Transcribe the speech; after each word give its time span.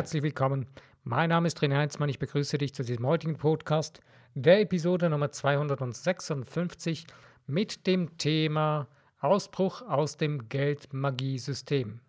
herzlich 0.00 0.22
willkommen. 0.22 0.66
Mein 1.04 1.28
Name 1.28 1.46
ist 1.46 1.58
René 1.58 1.76
Heinzmann. 1.76 2.08
Ich 2.08 2.18
begrüße 2.18 2.56
dich 2.56 2.74
zu 2.74 2.82
diesem 2.82 3.06
heutigen 3.06 3.36
Podcast, 3.36 4.00
der 4.32 4.62
Episode 4.62 5.10
Nummer 5.10 5.30
256 5.30 7.04
mit 7.46 7.86
dem 7.86 8.16
Thema 8.16 8.88
Ausbruch 9.18 9.82
aus 9.82 10.16
dem 10.16 10.48
Geldmagie-System. 10.48 12.00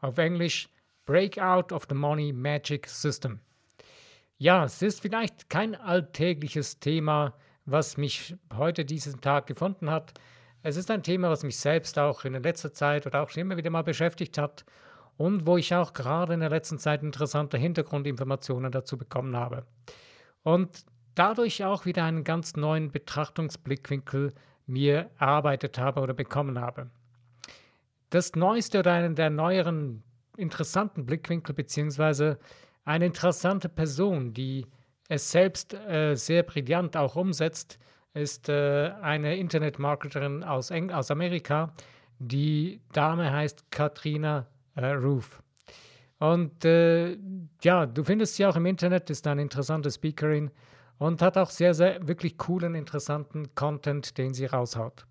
Auf 0.00 0.18
Englisch 0.18 0.70
Breakout 1.06 1.72
of 1.72 1.86
the 1.88 1.94
Money 1.94 2.32
Magic 2.32 2.88
System. 2.88 3.38
Ja, 4.36 4.64
es 4.64 4.82
ist 4.82 5.00
vielleicht 5.00 5.48
kein 5.48 5.76
alltägliches 5.76 6.80
Thema, 6.80 7.34
was 7.64 7.96
mich 7.96 8.34
heute 8.56 8.84
diesen 8.84 9.20
Tag 9.20 9.46
gefunden 9.46 9.88
hat. 9.88 10.14
Es 10.64 10.76
ist 10.76 10.90
ein 10.90 11.04
Thema, 11.04 11.30
was 11.30 11.44
mich 11.44 11.58
selbst 11.58 11.96
auch 11.96 12.24
in 12.24 12.34
letzter 12.42 12.72
Zeit 12.72 13.06
oder 13.06 13.22
auch 13.22 13.28
schon 13.28 13.42
immer 13.42 13.56
wieder 13.56 13.70
mal 13.70 13.84
beschäftigt 13.84 14.36
hat 14.36 14.64
und 15.20 15.46
wo 15.46 15.58
ich 15.58 15.74
auch 15.74 15.92
gerade 15.92 16.32
in 16.32 16.40
der 16.40 16.48
letzten 16.48 16.78
Zeit 16.78 17.02
interessante 17.02 17.58
Hintergrundinformationen 17.58 18.72
dazu 18.72 18.96
bekommen 18.96 19.36
habe. 19.36 19.66
Und 20.44 20.86
dadurch 21.14 21.62
auch 21.62 21.84
wieder 21.84 22.04
einen 22.04 22.24
ganz 22.24 22.56
neuen 22.56 22.90
Betrachtungsblickwinkel 22.90 24.32
mir 24.64 25.10
erarbeitet 25.18 25.76
habe 25.78 26.00
oder 26.00 26.14
bekommen 26.14 26.58
habe. 26.58 26.88
Das 28.08 28.34
neueste 28.34 28.78
oder 28.78 28.94
einen 28.94 29.14
der 29.14 29.28
neueren 29.28 30.02
interessanten 30.38 31.04
Blickwinkel 31.04 31.54
beziehungsweise 31.54 32.38
eine 32.86 33.04
interessante 33.04 33.68
Person, 33.68 34.32
die 34.32 34.64
es 35.10 35.30
selbst 35.30 35.74
äh, 35.74 36.14
sehr 36.14 36.44
brillant 36.44 36.96
auch 36.96 37.16
umsetzt, 37.16 37.78
ist 38.14 38.48
äh, 38.48 38.92
eine 39.02 39.36
Internetmarketerin 39.36 40.44
aus, 40.44 40.72
aus 40.72 41.10
Amerika. 41.10 41.74
Die 42.18 42.80
Dame 42.94 43.30
heißt 43.30 43.70
Katrina 43.70 44.46
äh, 44.74 44.86
Roof. 44.86 45.42
Und 46.18 46.64
äh, 46.64 47.16
ja, 47.62 47.86
du 47.86 48.04
findest 48.04 48.36
sie 48.36 48.46
auch 48.46 48.56
im 48.56 48.66
Internet, 48.66 49.08
ist 49.10 49.26
eine 49.26 49.42
interessante 49.42 49.90
Speakerin 49.90 50.50
und 50.98 51.22
hat 51.22 51.38
auch 51.38 51.50
sehr, 51.50 51.72
sehr 51.72 52.06
wirklich 52.06 52.36
coolen, 52.36 52.74
interessanten 52.74 53.54
Content, 53.54 54.18
den 54.18 54.34
sie 54.34 54.44
raushaut. 54.46 55.06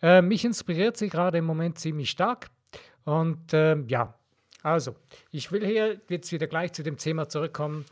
Äh, 0.00 0.22
mich 0.22 0.44
inspiriert 0.44 0.96
sie 0.96 1.08
gerade 1.08 1.38
im 1.38 1.44
Moment 1.44 1.78
ziemlich 1.78 2.10
stark. 2.10 2.48
Und 3.04 3.52
äh, 3.52 3.76
ja, 3.86 4.14
also, 4.62 4.96
ich 5.30 5.52
will 5.52 5.64
hier 5.64 6.00
jetzt 6.08 6.32
wieder 6.32 6.46
gleich 6.46 6.72
zu 6.72 6.82
dem 6.82 6.96
Thema 6.96 7.28
zurückkommen, 7.28 7.84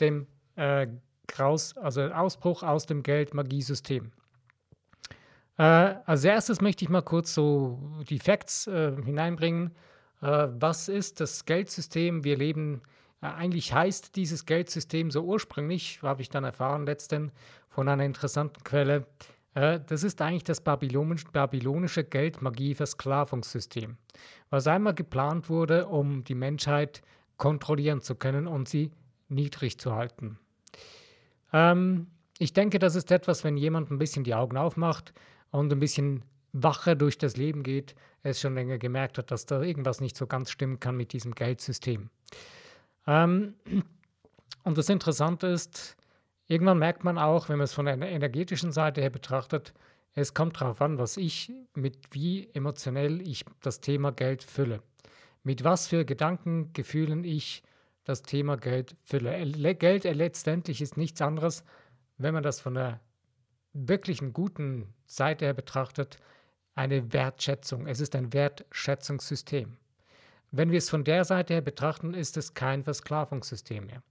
dem 0.00 0.26
äh, 0.56 0.86
Graus, 1.26 1.76
also 1.76 2.02
Ausbruch 2.02 2.62
aus 2.62 2.86
dem 2.86 3.02
Geld-Magie-System. 3.02 4.10
Äh, 5.58 5.62
als 5.62 6.24
erstes 6.24 6.60
möchte 6.60 6.84
ich 6.84 6.88
mal 6.88 7.02
kurz 7.02 7.34
so 7.34 7.78
die 8.08 8.18
Facts 8.18 8.66
äh, 8.66 8.96
hineinbringen. 9.04 9.74
Äh, 10.20 10.48
was 10.58 10.88
ist 10.88 11.20
das 11.20 11.44
Geldsystem? 11.44 12.24
Wir 12.24 12.36
leben, 12.36 12.82
äh, 13.22 13.26
eigentlich 13.26 13.72
heißt 13.72 14.16
dieses 14.16 14.46
Geldsystem 14.46 15.10
so 15.10 15.22
ursprünglich, 15.22 16.00
habe 16.02 16.22
ich 16.22 16.28
dann 16.28 16.44
erfahren 16.44 16.86
letztens 16.86 17.32
von 17.68 17.88
einer 17.88 18.04
interessanten 18.04 18.62
Quelle, 18.64 19.06
äh, 19.54 19.80
das 19.86 20.02
ist 20.04 20.20
eigentlich 20.20 20.44
das 20.44 20.60
babylonische, 20.60 22.04
Geldmagie-Versklavungssystem, 22.04 23.96
was 24.50 24.66
einmal 24.66 24.94
geplant 24.94 25.48
wurde, 25.48 25.86
um 25.86 26.24
die 26.24 26.34
Menschheit 26.34 27.02
kontrollieren 27.36 28.00
zu 28.00 28.14
können 28.14 28.46
und 28.46 28.68
sie 28.68 28.90
niedrig 29.28 29.78
zu 29.78 29.94
halten. 29.94 30.38
Ähm, 31.52 32.08
ich 32.38 32.52
denke, 32.52 32.78
das 32.78 32.94
ist 32.94 33.10
etwas, 33.10 33.42
wenn 33.44 33.56
jemand 33.56 33.90
ein 33.90 33.98
bisschen 33.98 34.22
die 34.24 34.34
Augen 34.34 34.56
aufmacht 34.56 35.12
und 35.50 35.72
ein 35.72 35.80
bisschen 35.80 36.22
wacher 36.52 36.94
durch 36.94 37.18
das 37.18 37.36
Leben 37.36 37.62
geht, 37.62 37.94
es 38.22 38.40
schon 38.40 38.54
länger 38.54 38.78
gemerkt 38.78 39.18
hat, 39.18 39.30
dass 39.30 39.46
da 39.46 39.62
irgendwas 39.62 40.00
nicht 40.00 40.16
so 40.16 40.26
ganz 40.26 40.50
stimmen 40.50 40.80
kann 40.80 40.96
mit 40.96 41.12
diesem 41.12 41.34
Geldsystem. 41.34 42.10
Ähm, 43.06 43.54
und 44.64 44.78
das 44.78 44.88
Interessante 44.88 45.46
ist, 45.46 45.96
irgendwann 46.46 46.78
merkt 46.78 47.04
man 47.04 47.18
auch, 47.18 47.48
wenn 47.48 47.58
man 47.58 47.64
es 47.64 47.74
von 47.74 47.88
einer 47.88 48.08
energetischen 48.08 48.72
Seite 48.72 49.00
her 49.00 49.10
betrachtet, 49.10 49.72
es 50.14 50.34
kommt 50.34 50.60
darauf 50.60 50.82
an, 50.82 50.98
was 50.98 51.16
ich, 51.16 51.52
mit 51.74 51.96
wie 52.10 52.48
emotionell 52.52 53.20
ich 53.26 53.44
das 53.62 53.80
Thema 53.80 54.10
Geld 54.10 54.42
fülle. 54.42 54.82
Mit 55.44 55.62
was 55.62 55.86
für 55.86 56.04
Gedanken, 56.04 56.72
Gefühlen 56.72 57.24
ich 57.24 57.62
das 58.04 58.22
Thema 58.22 58.56
Geld 58.56 58.96
fülle. 59.04 59.74
Geld 59.76 60.04
letztendlich 60.04 60.80
ist 60.80 60.96
nichts 60.96 61.20
anderes, 61.20 61.62
wenn 62.16 62.34
man 62.34 62.42
das 62.42 62.60
von 62.60 62.74
der 62.74 63.00
wirklichen 63.72 64.32
guten 64.32 64.92
Seite 65.06 65.44
her 65.44 65.54
betrachtet, 65.54 66.18
eine 66.78 67.12
Wertschätzung. 67.12 67.88
Es 67.88 67.98
ist 67.98 68.14
ein 68.14 68.32
Wertschätzungssystem. 68.32 69.76
Wenn 70.52 70.70
wir 70.70 70.78
es 70.78 70.88
von 70.88 71.02
der 71.02 71.24
Seite 71.24 71.54
her 71.54 71.60
betrachten, 71.60 72.14
ist 72.14 72.36
es 72.36 72.54
kein 72.54 72.84
Versklavungssystem 72.84 73.84
mehr. 73.84 74.02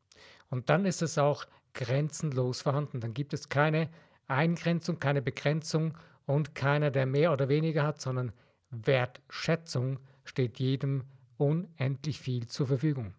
Und 0.49 0.69
dann 0.69 0.85
ist 0.85 1.01
es 1.01 1.17
auch 1.17 1.45
grenzenlos 1.73 2.61
vorhanden. 2.61 2.99
Dann 2.99 3.13
gibt 3.13 3.33
es 3.33 3.47
keine 3.47 3.89
Eingrenzung, 4.27 4.99
keine 4.99 5.21
Begrenzung 5.21 5.97
und 6.25 6.55
keiner, 6.55 6.91
der 6.91 7.05
mehr 7.05 7.31
oder 7.31 7.47
weniger 7.47 7.83
hat, 7.83 8.01
sondern 8.01 8.33
Wertschätzung 8.69 9.99
steht 10.25 10.59
jedem 10.59 11.05
unendlich 11.37 12.19
viel 12.19 12.47
zur 12.47 12.67
Verfügung. 12.67 13.13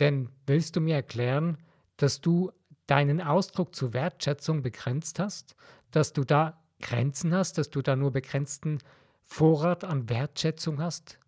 Denn 0.00 0.30
willst 0.46 0.76
du 0.76 0.80
mir 0.80 0.94
erklären, 0.94 1.58
dass 1.98 2.22
du 2.22 2.50
deinen 2.86 3.20
Ausdruck 3.20 3.74
zur 3.74 3.92
Wertschätzung 3.92 4.62
begrenzt 4.62 5.18
hast, 5.18 5.56
dass 5.90 6.14
du 6.14 6.24
da 6.24 6.58
Grenzen 6.80 7.34
hast, 7.34 7.58
dass 7.58 7.70
du 7.70 7.82
da 7.82 7.96
nur 7.96 8.12
begrenzten 8.12 8.78
Vorrat 9.24 9.84
an 9.84 10.08
Wertschätzung 10.08 10.80
hast, 10.80 11.18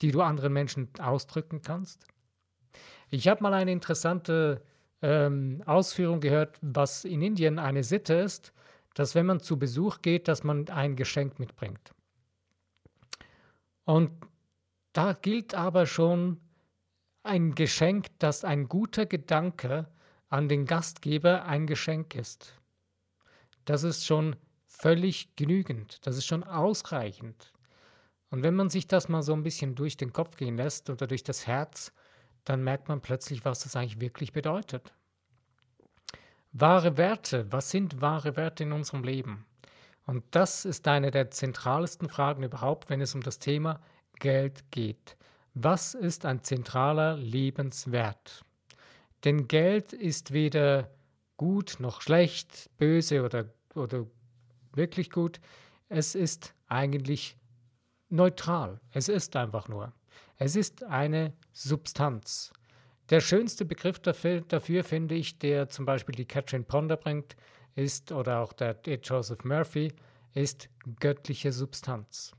die 0.00 0.12
du 0.12 0.22
anderen 0.22 0.52
Menschen 0.52 0.88
ausdrücken 0.98 1.62
kannst? 1.62 2.06
Ich 3.10 3.26
habe 3.28 3.42
mal 3.42 3.54
eine 3.54 3.72
interessante 3.72 4.62
ähm, 5.02 5.62
Ausführung 5.66 6.20
gehört, 6.20 6.58
was 6.60 7.04
in 7.04 7.22
Indien 7.22 7.58
eine 7.58 7.84
Sitte 7.84 8.14
ist, 8.14 8.52
dass 8.94 9.14
wenn 9.14 9.26
man 9.26 9.40
zu 9.40 9.58
Besuch 9.58 10.02
geht, 10.02 10.28
dass 10.28 10.44
man 10.44 10.68
ein 10.68 10.96
Geschenk 10.96 11.38
mitbringt. 11.38 11.94
Und 13.84 14.10
da 14.92 15.12
gilt 15.12 15.54
aber 15.54 15.86
schon 15.86 16.40
ein 17.22 17.54
Geschenk, 17.54 18.06
dass 18.18 18.44
ein 18.44 18.68
guter 18.68 19.06
Gedanke 19.06 19.86
an 20.28 20.48
den 20.48 20.66
Gastgeber 20.66 21.44
ein 21.44 21.66
Geschenk 21.66 22.14
ist. 22.14 22.54
Das 23.64 23.82
ist 23.82 24.04
schon 24.04 24.36
völlig 24.78 25.34
genügend. 25.36 26.06
Das 26.06 26.16
ist 26.16 26.26
schon 26.26 26.44
ausreichend. 26.44 27.52
Und 28.30 28.42
wenn 28.42 28.54
man 28.54 28.70
sich 28.70 28.86
das 28.86 29.08
mal 29.08 29.22
so 29.22 29.32
ein 29.32 29.42
bisschen 29.42 29.74
durch 29.74 29.96
den 29.96 30.12
Kopf 30.12 30.36
gehen 30.36 30.56
lässt 30.56 30.90
oder 30.90 31.06
durch 31.06 31.24
das 31.24 31.46
Herz, 31.46 31.92
dann 32.44 32.62
merkt 32.62 32.88
man 32.88 33.00
plötzlich, 33.00 33.44
was 33.44 33.60
das 33.60 33.76
eigentlich 33.76 34.00
wirklich 34.00 34.32
bedeutet. 34.32 34.92
Wahre 36.52 36.96
Werte, 36.96 37.50
was 37.52 37.70
sind 37.70 38.00
wahre 38.00 38.36
Werte 38.36 38.62
in 38.62 38.72
unserem 38.72 39.02
Leben? 39.02 39.44
Und 40.06 40.24
das 40.30 40.64
ist 40.64 40.88
eine 40.88 41.10
der 41.10 41.30
zentralsten 41.30 42.08
Fragen 42.08 42.42
überhaupt, 42.42 42.88
wenn 42.88 43.02
es 43.02 43.14
um 43.14 43.22
das 43.22 43.38
Thema 43.38 43.80
Geld 44.18 44.70
geht. 44.70 45.16
Was 45.54 45.94
ist 45.94 46.24
ein 46.24 46.42
zentraler 46.42 47.16
Lebenswert? 47.16 48.44
Denn 49.24 49.48
Geld 49.48 49.92
ist 49.92 50.32
weder 50.32 50.90
gut 51.36 51.76
noch 51.78 52.00
schlecht, 52.00 52.70
böse 52.78 53.22
oder, 53.22 53.52
oder 53.74 54.06
wirklich 54.74 55.10
gut. 55.10 55.40
Es 55.88 56.14
ist 56.14 56.54
eigentlich 56.66 57.36
neutral. 58.08 58.80
Es 58.92 59.08
ist 59.08 59.36
einfach 59.36 59.68
nur. 59.68 59.92
Es 60.36 60.56
ist 60.56 60.84
eine 60.84 61.32
Substanz. 61.52 62.52
Der 63.10 63.20
schönste 63.20 63.64
Begriff 63.64 63.98
dafür, 63.98 64.42
dafür, 64.42 64.84
finde 64.84 65.14
ich, 65.14 65.38
der 65.38 65.68
zum 65.68 65.86
Beispiel 65.86 66.14
die 66.14 66.26
Catherine 66.26 66.64
Ponder 66.64 66.96
bringt, 66.96 67.36
ist, 67.74 68.12
oder 68.12 68.40
auch 68.40 68.52
der 68.52 68.76
Joseph 69.02 69.44
Murphy, 69.44 69.92
ist 70.34 70.68
göttliche 71.00 71.52
Substanz. 71.52 72.32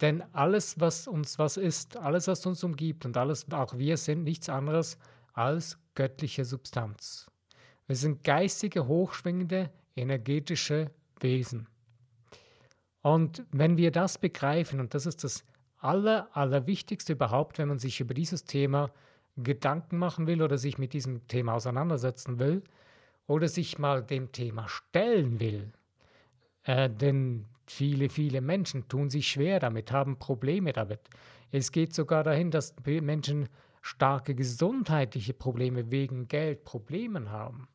Denn 0.00 0.22
alles, 0.32 0.80
was 0.80 1.06
uns 1.06 1.38
was 1.38 1.56
ist, 1.56 1.96
alles, 1.96 2.26
was 2.26 2.44
uns 2.46 2.64
umgibt 2.64 3.04
und 3.04 3.16
alles, 3.16 3.50
auch 3.52 3.76
wir 3.76 3.96
sind 3.96 4.24
nichts 4.24 4.48
anderes 4.48 4.98
als 5.34 5.78
göttliche 5.94 6.44
Substanz. 6.44 7.30
Wir 7.86 7.96
sind 7.96 8.24
geistige, 8.24 8.86
hochschwingende, 8.86 9.70
energetische 9.94 10.90
Wesen. 11.20 11.66
Und 13.02 13.44
wenn 13.52 13.76
wir 13.76 13.90
das 13.90 14.18
begreifen, 14.18 14.80
und 14.80 14.94
das 14.94 15.06
ist 15.06 15.24
das 15.24 15.44
Aller, 15.78 16.28
Allerwichtigste 16.32 17.12
überhaupt, 17.12 17.58
wenn 17.58 17.68
man 17.68 17.78
sich 17.78 18.00
über 18.00 18.14
dieses 18.14 18.44
Thema 18.44 18.90
Gedanken 19.36 19.98
machen 19.98 20.26
will 20.26 20.42
oder 20.42 20.56
sich 20.56 20.78
mit 20.78 20.92
diesem 20.92 21.26
Thema 21.28 21.54
auseinandersetzen 21.54 22.38
will 22.38 22.62
oder 23.26 23.48
sich 23.48 23.78
mal 23.78 24.02
dem 24.02 24.32
Thema 24.32 24.68
stellen 24.68 25.40
will, 25.40 25.72
äh, 26.62 26.88
denn 26.88 27.44
viele, 27.66 28.08
viele 28.08 28.40
Menschen 28.40 28.88
tun 28.88 29.10
sich 29.10 29.28
schwer 29.28 29.60
damit, 29.60 29.92
haben 29.92 30.18
Probleme 30.18 30.72
damit. 30.72 31.00
Es 31.50 31.72
geht 31.72 31.94
sogar 31.94 32.24
dahin, 32.24 32.50
dass 32.50 32.74
Menschen 32.86 33.48
starke 33.82 34.34
gesundheitliche 34.34 35.34
Probleme 35.34 35.90
wegen 35.90 36.26
Geld 36.26 36.64
Problemen 36.64 37.30
haben 37.30 37.68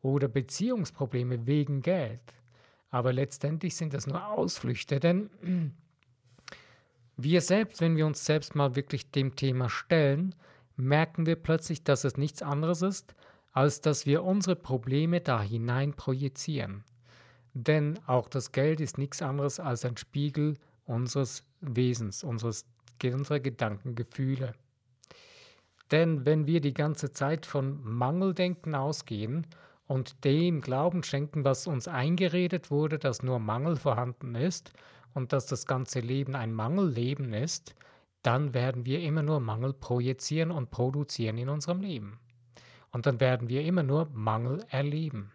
oder 0.00 0.28
Beziehungsprobleme 0.28 1.46
wegen 1.46 1.82
Geld. 1.82 2.22
Aber 2.90 3.12
letztendlich 3.12 3.76
sind 3.76 3.94
das 3.94 4.06
nur 4.06 4.26
Ausflüchte, 4.26 5.00
denn 5.00 5.30
wir 7.16 7.40
selbst, 7.40 7.80
wenn 7.80 7.96
wir 7.96 8.06
uns 8.06 8.24
selbst 8.24 8.54
mal 8.54 8.76
wirklich 8.76 9.10
dem 9.10 9.36
Thema 9.36 9.68
stellen, 9.68 10.34
merken 10.76 11.26
wir 11.26 11.36
plötzlich, 11.36 11.84
dass 11.84 12.04
es 12.04 12.16
nichts 12.16 12.42
anderes 12.42 12.82
ist, 12.82 13.14
als 13.52 13.80
dass 13.80 14.06
wir 14.06 14.24
unsere 14.24 14.56
Probleme 14.56 15.20
da 15.20 15.42
hinein 15.42 15.94
projizieren. 15.94 16.84
Denn 17.52 17.98
auch 18.06 18.28
das 18.28 18.52
Geld 18.52 18.80
ist 18.80 18.98
nichts 18.98 19.22
anderes 19.22 19.60
als 19.60 19.84
ein 19.84 19.96
Spiegel 19.96 20.56
unseres 20.84 21.44
Wesens, 21.60 22.24
unseres, 22.24 22.64
unserer 23.02 23.40
Gedanken, 23.40 23.94
Gefühle. 23.94 24.54
Denn 25.90 26.24
wenn 26.24 26.46
wir 26.46 26.60
die 26.60 26.74
ganze 26.74 27.12
Zeit 27.12 27.46
von 27.46 27.82
Mangeldenken 27.82 28.74
ausgehen 28.74 29.46
und 29.90 30.24
dem 30.24 30.60
Glauben 30.60 31.02
schenken, 31.02 31.44
was 31.44 31.66
uns 31.66 31.88
eingeredet 31.88 32.70
wurde, 32.70 33.00
dass 33.00 33.24
nur 33.24 33.40
Mangel 33.40 33.74
vorhanden 33.74 34.36
ist 34.36 34.72
und 35.14 35.32
dass 35.32 35.46
das 35.46 35.66
ganze 35.66 35.98
Leben 35.98 36.36
ein 36.36 36.52
Mangelleben 36.52 37.32
ist, 37.32 37.74
dann 38.22 38.54
werden 38.54 38.86
wir 38.86 39.00
immer 39.00 39.24
nur 39.24 39.40
Mangel 39.40 39.72
projizieren 39.72 40.52
und 40.52 40.70
produzieren 40.70 41.38
in 41.38 41.48
unserem 41.48 41.80
Leben. 41.80 42.20
Und 42.92 43.06
dann 43.06 43.18
werden 43.18 43.48
wir 43.48 43.64
immer 43.64 43.82
nur 43.82 44.08
Mangel 44.12 44.64
erleben. 44.68 45.32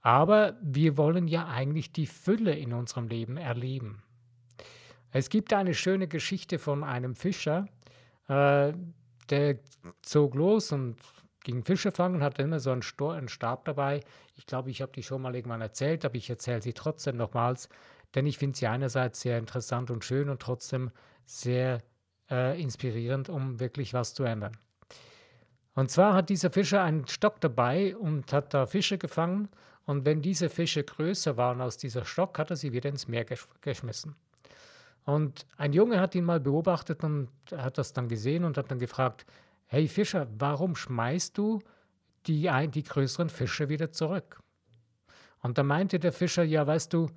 Aber 0.00 0.56
wir 0.60 0.96
wollen 0.96 1.28
ja 1.28 1.46
eigentlich 1.46 1.92
die 1.92 2.06
Fülle 2.08 2.58
in 2.58 2.72
unserem 2.72 3.06
Leben 3.06 3.36
erleben. 3.36 4.02
Es 5.12 5.30
gibt 5.30 5.52
eine 5.52 5.74
schöne 5.74 6.08
Geschichte 6.08 6.58
von 6.58 6.82
einem 6.82 7.14
Fischer, 7.14 7.68
äh, 8.26 8.72
der 9.30 9.58
zog 10.02 10.34
los 10.34 10.72
und 10.72 10.96
ging 11.48 11.64
Fische 11.64 11.92
fangen, 11.92 12.22
hatte 12.22 12.42
immer 12.42 12.60
so 12.60 12.70
einen, 12.70 12.82
Stor 12.82 13.14
einen 13.14 13.30
Stab 13.30 13.64
dabei. 13.64 14.02
Ich 14.36 14.44
glaube, 14.44 14.68
ich 14.68 14.82
habe 14.82 14.92
die 14.92 15.02
schon 15.02 15.22
mal 15.22 15.34
irgendwann 15.34 15.62
erzählt, 15.62 16.04
aber 16.04 16.16
ich 16.16 16.28
erzähle 16.28 16.60
sie 16.60 16.74
trotzdem 16.74 17.16
nochmals, 17.16 17.70
denn 18.14 18.26
ich 18.26 18.36
finde 18.36 18.58
sie 18.58 18.66
einerseits 18.66 19.22
sehr 19.22 19.38
interessant 19.38 19.90
und 19.90 20.04
schön 20.04 20.28
und 20.28 20.42
trotzdem 20.42 20.90
sehr 21.24 21.78
äh, 22.30 22.60
inspirierend, 22.60 23.30
um 23.30 23.60
wirklich 23.60 23.94
was 23.94 24.12
zu 24.12 24.24
ändern. 24.24 24.58
Und 25.74 25.90
zwar 25.90 26.12
hat 26.12 26.28
dieser 26.28 26.50
Fischer 26.50 26.82
einen 26.82 27.08
Stock 27.08 27.40
dabei 27.40 27.96
und 27.96 28.30
hat 28.34 28.52
da 28.52 28.66
Fische 28.66 28.98
gefangen. 28.98 29.48
Und 29.86 30.04
wenn 30.04 30.20
diese 30.20 30.50
Fische 30.50 30.84
größer 30.84 31.38
waren 31.38 31.62
als 31.62 31.78
dieser 31.78 32.04
Stock, 32.04 32.38
hat 32.38 32.50
er 32.50 32.56
sie 32.56 32.74
wieder 32.74 32.90
ins 32.90 33.08
Meer 33.08 33.24
gesch 33.24 33.48
geschmissen. 33.62 34.16
Und 35.06 35.46
ein 35.56 35.72
Junge 35.72 35.98
hat 35.98 36.14
ihn 36.14 36.24
mal 36.24 36.40
beobachtet 36.40 37.02
und 37.04 37.30
hat 37.56 37.78
das 37.78 37.94
dann 37.94 38.08
gesehen 38.08 38.44
und 38.44 38.58
hat 38.58 38.70
dann 38.70 38.78
gefragt, 38.78 39.24
hey 39.68 39.86
Fischer, 39.86 40.26
warum 40.38 40.74
schmeißt 40.74 41.38
du 41.38 41.60
die, 42.26 42.50
die 42.70 42.82
größeren 42.82 43.28
Fische 43.28 43.68
wieder 43.68 43.92
zurück? 43.92 44.40
Und 45.40 45.56
da 45.56 45.62
meinte 45.62 45.98
der 45.98 46.12
Fischer, 46.12 46.42
ja 46.42 46.66
weißt 46.66 46.92
du, 46.92 47.10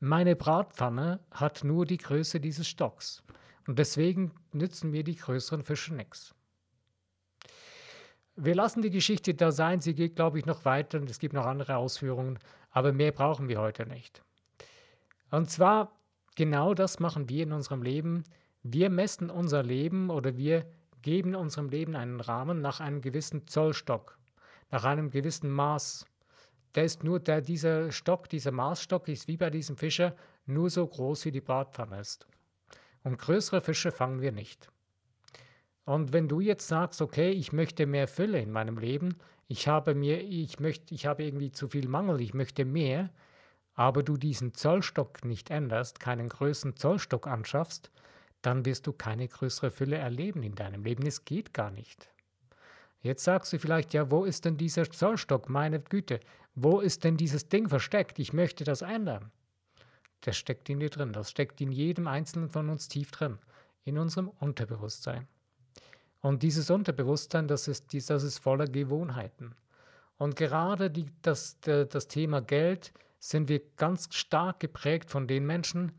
meine 0.00 0.36
Bratpfanne 0.36 1.20
hat 1.32 1.64
nur 1.64 1.84
die 1.84 1.96
Größe 1.96 2.40
dieses 2.40 2.68
Stocks. 2.68 3.22
Und 3.66 3.78
deswegen 3.78 4.32
nützen 4.52 4.90
mir 4.90 5.02
die 5.02 5.16
größeren 5.16 5.62
Fische 5.62 5.94
nichts. 5.94 6.34
Wir 8.36 8.54
lassen 8.54 8.82
die 8.82 8.90
Geschichte 8.90 9.34
da 9.34 9.50
sein. 9.50 9.80
Sie 9.80 9.94
geht, 9.94 10.14
glaube 10.14 10.38
ich, 10.38 10.46
noch 10.46 10.64
weiter 10.64 10.98
und 11.00 11.10
es 11.10 11.18
gibt 11.18 11.34
noch 11.34 11.46
andere 11.46 11.76
Ausführungen, 11.76 12.38
aber 12.70 12.92
mehr 12.92 13.10
brauchen 13.10 13.48
wir 13.48 13.60
heute 13.60 13.84
nicht. 13.86 14.22
Und 15.30 15.50
zwar 15.50 15.98
genau 16.36 16.72
das 16.74 17.00
machen 17.00 17.28
wir 17.28 17.42
in 17.42 17.52
unserem 17.52 17.82
Leben. 17.82 18.22
Wir 18.62 18.90
messen 18.90 19.28
unser 19.28 19.64
Leben 19.64 20.08
oder 20.10 20.36
wir 20.36 20.64
geben 21.02 21.34
unserem 21.34 21.68
Leben 21.68 21.96
einen 21.96 22.20
Rahmen 22.20 22.60
nach 22.60 22.80
einem 22.80 23.00
gewissen 23.00 23.46
Zollstock, 23.46 24.18
nach 24.70 24.84
einem 24.84 25.10
gewissen 25.10 25.50
Maß. 25.50 26.06
Der 26.74 26.84
ist 26.84 27.04
nur 27.04 27.20
der, 27.20 27.40
dieser 27.40 27.90
Stock, 27.92 28.28
dieser 28.28 28.52
Maßstock 28.52 29.08
ist 29.08 29.28
wie 29.28 29.36
bei 29.36 29.50
diesem 29.50 29.76
Fischer 29.76 30.14
nur 30.46 30.70
so 30.70 30.86
groß 30.86 31.24
wie 31.24 31.32
die 31.32 31.40
Bratpfanne 31.40 32.00
ist. 32.00 32.26
Und 33.02 33.18
größere 33.18 33.60
Fische 33.60 33.92
fangen 33.92 34.20
wir 34.20 34.32
nicht. 34.32 34.70
Und 35.84 36.12
wenn 36.12 36.28
du 36.28 36.40
jetzt 36.40 36.68
sagst, 36.68 37.00
okay, 37.00 37.30
ich 37.30 37.52
möchte 37.52 37.86
mehr 37.86 38.08
Fülle 38.08 38.40
in 38.40 38.50
meinem 38.50 38.76
Leben, 38.76 39.16
ich 39.46 39.66
habe 39.66 39.94
mir, 39.94 40.20
ich 40.20 40.60
möchte, 40.60 40.94
ich 40.94 41.06
habe 41.06 41.24
irgendwie 41.24 41.50
zu 41.50 41.68
viel 41.68 41.88
Mangel, 41.88 42.20
ich 42.20 42.34
möchte 42.34 42.66
mehr, 42.66 43.10
aber 43.72 44.02
du 44.02 44.18
diesen 44.18 44.52
Zollstock 44.52 45.24
nicht 45.24 45.50
änderst, 45.50 46.00
keinen 46.00 46.28
größeren 46.28 46.76
Zollstock 46.76 47.26
anschaffst, 47.26 47.90
dann 48.42 48.64
wirst 48.64 48.86
du 48.86 48.92
keine 48.92 49.28
größere 49.28 49.70
Fülle 49.70 49.96
erleben 49.96 50.42
in 50.42 50.54
deinem 50.54 50.84
Leben. 50.84 51.06
Es 51.06 51.24
geht 51.24 51.52
gar 51.52 51.70
nicht. 51.70 52.08
Jetzt 53.00 53.24
sagst 53.24 53.52
du 53.52 53.58
vielleicht, 53.58 53.94
ja, 53.94 54.10
wo 54.10 54.24
ist 54.24 54.44
denn 54.44 54.56
dieser 54.56 54.90
Zollstock? 54.90 55.48
Meine 55.48 55.80
Güte, 55.80 56.20
wo 56.54 56.80
ist 56.80 57.04
denn 57.04 57.16
dieses 57.16 57.48
Ding 57.48 57.68
versteckt? 57.68 58.18
Ich 58.18 58.32
möchte 58.32 58.64
das 58.64 58.82
ändern. 58.82 59.30
Das 60.22 60.36
steckt 60.36 60.68
in 60.68 60.80
dir 60.80 60.90
drin. 60.90 61.12
Das 61.12 61.30
steckt 61.30 61.60
in 61.60 61.70
jedem 61.70 62.08
Einzelnen 62.08 62.48
von 62.48 62.68
uns 62.68 62.88
tief 62.88 63.10
drin, 63.12 63.38
in 63.84 63.98
unserem 63.98 64.28
Unterbewusstsein. 64.28 65.28
Und 66.20 66.42
dieses 66.42 66.70
Unterbewusstsein, 66.70 67.46
das 67.46 67.68
ist, 67.68 67.94
das 68.10 68.22
ist 68.24 68.38
voller 68.38 68.66
Gewohnheiten. 68.66 69.54
Und 70.16 70.34
gerade 70.34 70.90
die, 70.90 71.06
das, 71.22 71.60
das 71.60 72.08
Thema 72.08 72.42
Geld 72.42 72.92
sind 73.20 73.48
wir 73.48 73.60
ganz 73.76 74.08
stark 74.12 74.58
geprägt 74.58 75.10
von 75.10 75.28
den 75.28 75.46
Menschen, 75.46 75.92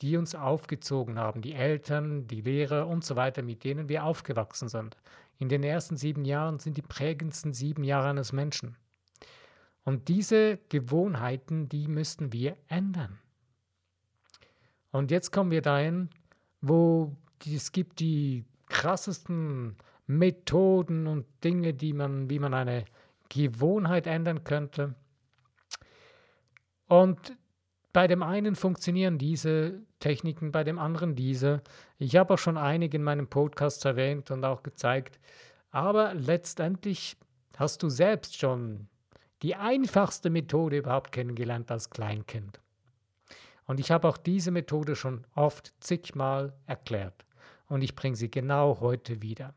die 0.00 0.16
uns 0.16 0.34
aufgezogen 0.34 1.18
haben, 1.18 1.40
die 1.40 1.54
Eltern, 1.54 2.26
die 2.26 2.40
Lehrer 2.40 2.86
und 2.86 3.04
so 3.04 3.16
weiter, 3.16 3.42
mit 3.42 3.64
denen 3.64 3.88
wir 3.88 4.04
aufgewachsen 4.04 4.68
sind. 4.68 4.96
In 5.38 5.48
den 5.48 5.62
ersten 5.62 5.96
sieben 5.96 6.24
Jahren 6.24 6.58
sind 6.58 6.76
die 6.76 6.82
prägendsten 6.82 7.52
sieben 7.52 7.84
Jahre 7.84 8.10
eines 8.10 8.32
Menschen. 8.32 8.76
Und 9.84 10.08
diese 10.08 10.58
Gewohnheiten, 10.68 11.68
die 11.68 11.88
müssten 11.88 12.32
wir 12.32 12.56
ändern. 12.68 13.18
Und 14.90 15.10
jetzt 15.10 15.30
kommen 15.30 15.50
wir 15.50 15.62
dahin, 15.62 16.08
wo 16.60 17.14
es 17.44 17.72
gibt 17.72 18.00
die 18.00 18.44
krassesten 18.68 19.76
Methoden 20.06 21.06
und 21.06 21.26
Dinge, 21.42 21.74
die 21.74 21.92
man, 21.92 22.30
wie 22.30 22.38
man 22.38 22.54
eine 22.54 22.84
Gewohnheit 23.28 24.06
ändern 24.06 24.44
könnte. 24.44 24.94
Und 26.86 27.36
bei 27.94 28.08
dem 28.08 28.24
einen 28.24 28.56
funktionieren 28.56 29.18
diese 29.18 29.80
Techniken, 30.00 30.50
bei 30.50 30.64
dem 30.64 30.80
anderen 30.80 31.14
diese. 31.14 31.62
Ich 31.96 32.16
habe 32.16 32.34
auch 32.34 32.38
schon 32.38 32.58
einige 32.58 32.96
in 32.96 33.04
meinem 33.04 33.28
Podcast 33.28 33.84
erwähnt 33.84 34.32
und 34.32 34.44
auch 34.44 34.64
gezeigt. 34.64 35.20
Aber 35.70 36.12
letztendlich 36.12 37.16
hast 37.56 37.84
du 37.84 37.88
selbst 37.88 38.36
schon 38.36 38.88
die 39.42 39.54
einfachste 39.54 40.28
Methode 40.28 40.78
überhaupt 40.78 41.12
kennengelernt 41.12 41.70
als 41.70 41.88
Kleinkind. 41.88 42.60
Und 43.64 43.78
ich 43.78 43.92
habe 43.92 44.08
auch 44.08 44.16
diese 44.16 44.50
Methode 44.50 44.96
schon 44.96 45.24
oft 45.36 45.72
zigmal 45.78 46.52
erklärt 46.66 47.24
und 47.68 47.82
ich 47.82 47.94
bringe 47.94 48.16
sie 48.16 48.30
genau 48.30 48.80
heute 48.80 49.22
wieder. 49.22 49.54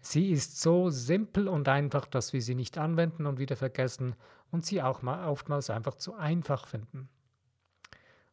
Sie 0.00 0.30
ist 0.30 0.62
so 0.62 0.88
simpel 0.88 1.48
und 1.48 1.68
einfach, 1.68 2.06
dass 2.06 2.32
wir 2.32 2.40
sie 2.40 2.54
nicht 2.54 2.78
anwenden 2.78 3.26
und 3.26 3.38
wieder 3.38 3.56
vergessen 3.56 4.14
und 4.50 4.64
sie 4.64 4.80
auch 4.80 5.02
mal 5.02 5.28
oftmals 5.28 5.68
einfach 5.68 5.96
zu 5.96 6.14
einfach 6.14 6.66
finden. 6.66 7.10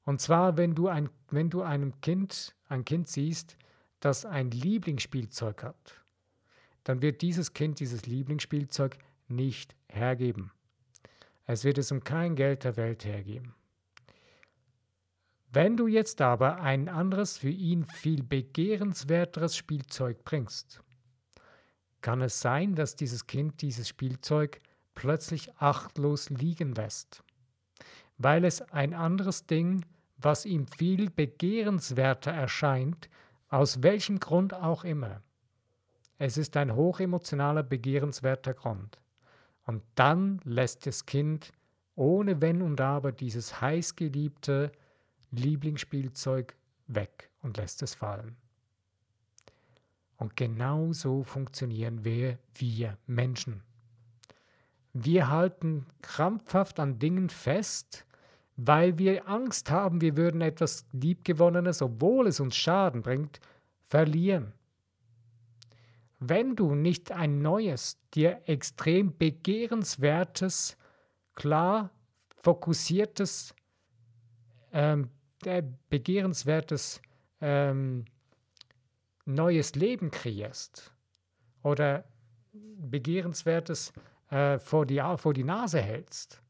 Und 0.05 0.21
zwar, 0.21 0.57
wenn 0.57 0.75
du, 0.75 0.87
ein, 0.87 1.09
wenn 1.29 1.49
du 1.49 1.63
einem 1.63 1.99
Kind, 2.01 2.55
ein 2.69 2.85
Kind 2.85 3.07
siehst, 3.09 3.57
das 3.99 4.25
ein 4.25 4.51
Lieblingsspielzeug 4.51 5.63
hat, 5.63 6.03
dann 6.83 7.01
wird 7.01 7.21
dieses 7.23 7.53
Kind 7.53 7.79
dieses 7.79 8.05
Lieblingsspielzeug 8.05 8.97
nicht 9.27 9.75
hergeben. 9.87 10.51
Es 11.45 11.63
wird 11.63 11.79
es 11.79 11.91
um 11.91 12.03
kein 12.03 12.35
Geld 12.35 12.63
der 12.63 12.77
Welt 12.77 13.03
hergeben. 13.03 13.55
Wenn 15.51 15.77
du 15.77 15.87
jetzt 15.87 16.21
aber 16.21 16.61
ein 16.61 16.89
anderes, 16.89 17.37
für 17.37 17.49
ihn 17.49 17.85
viel 17.85 18.23
begehrenswerteres 18.23 19.55
Spielzeug 19.55 20.23
bringst, 20.23 20.81
kann 22.01 22.21
es 22.21 22.39
sein, 22.39 22.75
dass 22.75 22.95
dieses 22.95 23.25
Kind 23.25 23.61
dieses 23.61 23.87
Spielzeug 23.87 24.61
plötzlich 24.93 25.55
achtlos 25.57 26.29
liegen 26.29 26.75
lässt, 26.75 27.23
weil 28.17 28.43
es 28.45 28.61
ein 28.61 28.93
anderes 28.93 29.45
Ding, 29.45 29.85
was 30.17 30.45
ihm 30.45 30.67
viel 30.67 31.09
begehrenswerter 31.09 32.31
erscheint, 32.31 33.09
aus 33.49 33.83
welchem 33.83 34.19
Grund 34.19 34.53
auch 34.53 34.83
immer. 34.83 35.21
Es 36.17 36.37
ist 36.37 36.55
ein 36.57 36.75
hochemotionaler, 36.75 37.63
begehrenswerter 37.63 38.53
Grund. 38.53 38.99
Und 39.65 39.83
dann 39.95 40.39
lässt 40.43 40.85
das 40.85 41.05
Kind 41.05 41.51
ohne 41.95 42.41
Wenn 42.41 42.61
und 42.61 42.79
Aber 42.81 43.11
dieses 43.11 43.61
heißgeliebte, 43.61 44.71
Lieblingsspielzeug 45.31 46.55
weg 46.87 47.29
und 47.41 47.57
lässt 47.57 47.81
es 47.81 47.95
fallen. 47.95 48.37
Und 50.17 50.35
genau 50.35 50.93
so 50.93 51.23
funktionieren 51.23 52.05
wir, 52.05 52.39
wir 52.53 52.97
Menschen. 53.05 53.63
Wir 54.93 55.29
halten 55.29 55.85
krampfhaft 56.01 56.79
an 56.79 56.99
Dingen 56.99 57.29
fest, 57.29 58.05
weil 58.55 58.97
wir 58.97 59.27
Angst 59.27 59.69
haben, 59.69 60.01
wir 60.01 60.15
würden 60.17 60.41
etwas 60.41 60.85
Liebgewonnenes, 60.91 61.81
obwohl 61.81 62.27
es 62.27 62.39
uns 62.39 62.55
Schaden 62.55 63.01
bringt, 63.01 63.39
verlieren. 63.83 64.53
Wenn 66.19 66.55
du 66.55 66.73
nicht 66.75 67.11
ein 67.11 67.41
neues, 67.41 67.99
dir 68.13 68.41
extrem 68.45 69.17
begehrenswertes, 69.17 70.77
klar 71.35 71.91
fokussiertes 72.41 73.53
ähm, 74.71 75.09
begehrenswertes 75.89 77.01
ähm, 77.41 78.05
neues 79.25 79.75
Leben 79.75 80.11
kreierst, 80.11 80.95
oder 81.65 82.05
Begehrenswertes 82.53 83.91
äh, 84.29 84.59
vor, 84.59 84.85
die, 84.85 85.01
vor 85.17 85.33
die 85.33 85.43
Nase 85.43 85.81
hältst, 85.81 86.41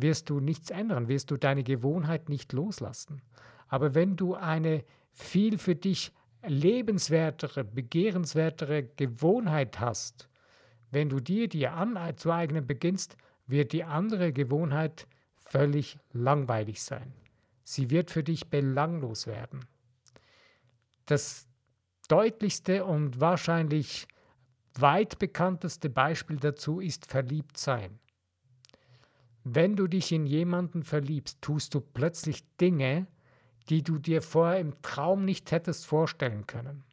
wirst 0.00 0.30
du 0.30 0.40
nichts 0.40 0.70
ändern, 0.70 1.08
wirst 1.08 1.30
du 1.30 1.36
deine 1.36 1.64
Gewohnheit 1.64 2.28
nicht 2.28 2.52
loslassen. 2.52 3.22
Aber 3.68 3.94
wenn 3.94 4.16
du 4.16 4.34
eine 4.34 4.84
viel 5.12 5.58
für 5.58 5.74
dich 5.74 6.12
lebenswertere, 6.46 7.64
begehrenswertere 7.64 8.84
Gewohnheit 8.84 9.80
hast, 9.80 10.28
wenn 10.90 11.08
du 11.08 11.20
dir 11.20 11.48
die 11.48 11.68
anzueignen 11.68 12.66
beginnst, 12.66 13.16
wird 13.46 13.72
die 13.72 13.84
andere 13.84 14.32
Gewohnheit 14.32 15.06
völlig 15.36 15.98
langweilig 16.12 16.82
sein. 16.82 17.12
Sie 17.64 17.90
wird 17.90 18.10
für 18.10 18.22
dich 18.22 18.48
belanglos 18.48 19.26
werden. 19.26 19.66
Das 21.06 21.46
deutlichste 22.08 22.84
und 22.84 23.20
wahrscheinlich 23.20 24.06
weit 24.74 25.18
bekannteste 25.18 25.90
Beispiel 25.90 26.36
dazu 26.36 26.80
ist 26.80 27.06
Verliebtsein. 27.06 27.98
Wenn 29.50 29.76
du 29.76 29.86
dich 29.86 30.12
in 30.12 30.26
jemanden 30.26 30.82
verliebst, 30.82 31.40
tust 31.40 31.72
du 31.72 31.80
plötzlich 31.80 32.44
Dinge, 32.58 33.06
die 33.70 33.82
du 33.82 33.96
dir 33.96 34.20
vorher 34.20 34.60
im 34.60 34.74
Traum 34.82 35.24
nicht 35.24 35.52
hättest 35.52 35.86
vorstellen 35.86 36.46
können. 36.46 36.84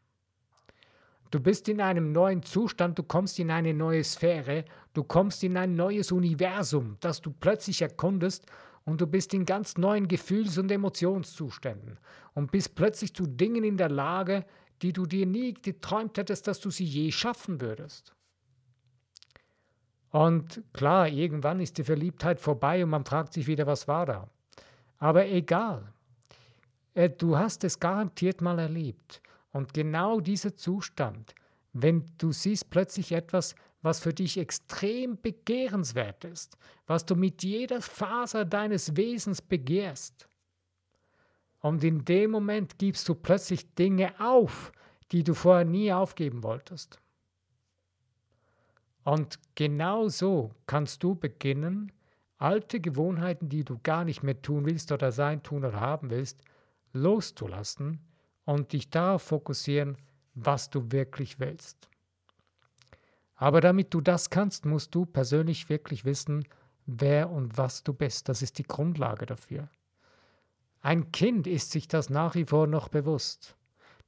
Du 1.31 1.41
bist 1.41 1.67
in 1.67 1.81
einem 1.81 2.13
neuen 2.13 2.43
Zustand, 2.43 2.97
du 2.97 3.03
kommst 3.03 3.39
in 3.39 3.51
eine 3.51 3.73
neue 3.73 4.05
Sphäre, 4.05 4.63
du 4.93 5.03
kommst 5.03 5.43
in 5.43 5.57
ein 5.57 5.75
neues 5.75 6.13
Universum, 6.13 6.95
das 7.01 7.19
du 7.19 7.29
plötzlich 7.29 7.81
erkundest 7.81 8.45
und 8.85 9.01
du 9.01 9.07
bist 9.07 9.33
in 9.33 9.45
ganz 9.45 9.75
neuen 9.75 10.07
Gefühls- 10.07 10.57
und 10.57 10.71
Emotionszuständen 10.71 11.99
und 12.35 12.51
bist 12.51 12.73
plötzlich 12.75 13.13
zu 13.13 13.27
Dingen 13.27 13.65
in 13.65 13.75
der 13.75 13.89
Lage, 13.89 14.45
die 14.81 14.93
du 14.93 15.05
dir 15.05 15.25
nie 15.25 15.55
geträumt 15.55 16.17
hättest, 16.17 16.47
dass 16.47 16.61
du 16.61 16.69
sie 16.69 16.85
je 16.85 17.11
schaffen 17.11 17.59
würdest. 17.59 18.14
Und 20.15 20.63
klar, 20.71 21.09
irgendwann 21.09 21.59
ist 21.59 21.77
die 21.77 21.83
Verliebtheit 21.83 22.39
vorbei 22.39 22.81
und 22.81 22.89
man 22.89 23.03
fragt 23.03 23.33
sich 23.33 23.47
wieder, 23.47 23.67
was 23.67 23.85
war 23.89 24.05
da. 24.05 24.29
Aber 24.97 25.27
egal, 25.27 25.91
äh, 26.93 27.09
du 27.09 27.37
hast 27.37 27.65
es 27.65 27.81
garantiert 27.81 28.39
mal 28.39 28.57
erlebt. 28.57 29.21
Und 29.51 29.73
genau 29.73 30.21
dieser 30.21 30.55
Zustand, 30.55 31.35
wenn 31.73 32.05
du 32.17 32.31
siehst 32.31 32.69
plötzlich 32.69 33.11
etwas, 33.11 33.55
was 33.81 33.99
für 33.99 34.13
dich 34.13 34.37
extrem 34.37 35.21
begehrenswert 35.21 36.23
ist, 36.23 36.57
was 36.87 37.05
du 37.05 37.17
mit 37.17 37.43
jeder 37.43 37.81
Faser 37.81 38.45
deines 38.45 38.95
Wesens 38.95 39.41
begehrst. 39.41 40.29
Und 41.59 41.83
in 41.83 42.05
dem 42.05 42.31
Moment 42.31 42.79
gibst 42.79 43.09
du 43.09 43.15
plötzlich 43.15 43.75
Dinge 43.75 44.17
auf, 44.21 44.71
die 45.11 45.25
du 45.25 45.33
vorher 45.33 45.65
nie 45.65 45.91
aufgeben 45.91 46.41
wolltest. 46.41 47.01
Und 49.05 49.39
genau 49.53 50.09
so 50.09 50.51
kannst 50.65 51.03
du 51.03 51.13
beginnen, 51.13 51.91
alte 52.37 52.79
Gewohnheiten, 52.79 53.49
die 53.49 53.63
du 53.63 53.79
gar 53.83 54.03
nicht 54.03 54.23
mehr 54.23 54.41
tun 54.41 54.65
willst 54.65 54.91
oder 54.91 55.11
sein, 55.11 55.43
tun 55.43 55.63
oder 55.63 55.79
haben 55.79 56.09
willst, 56.09 56.41
loszulassen 56.91 57.99
und 58.45 58.73
dich 58.73 58.89
darauf 58.89 59.21
fokussieren, 59.21 59.95
was 60.33 60.71
du 60.71 60.91
wirklich 60.91 61.39
willst. 61.39 61.87
Aber 63.35 63.61
damit 63.61 63.93
du 63.93 64.01
das 64.01 64.31
kannst, 64.31 64.65
musst 64.65 64.95
du 64.95 65.05
persönlich 65.05 65.69
wirklich 65.69 66.03
wissen, 66.03 66.43
wer 66.87 67.29
und 67.29 67.59
was 67.59 67.83
du 67.83 67.93
bist. 67.93 68.27
Das 68.27 68.41
ist 68.41 68.57
die 68.57 68.63
Grundlage 68.63 69.27
dafür. 69.27 69.69
Ein 70.81 71.11
Kind 71.11 71.45
ist 71.45 71.69
sich 71.69 71.87
das 71.87 72.09
nach 72.09 72.33
wie 72.33 72.45
vor 72.45 72.65
noch 72.65 72.89
bewusst. 72.89 73.55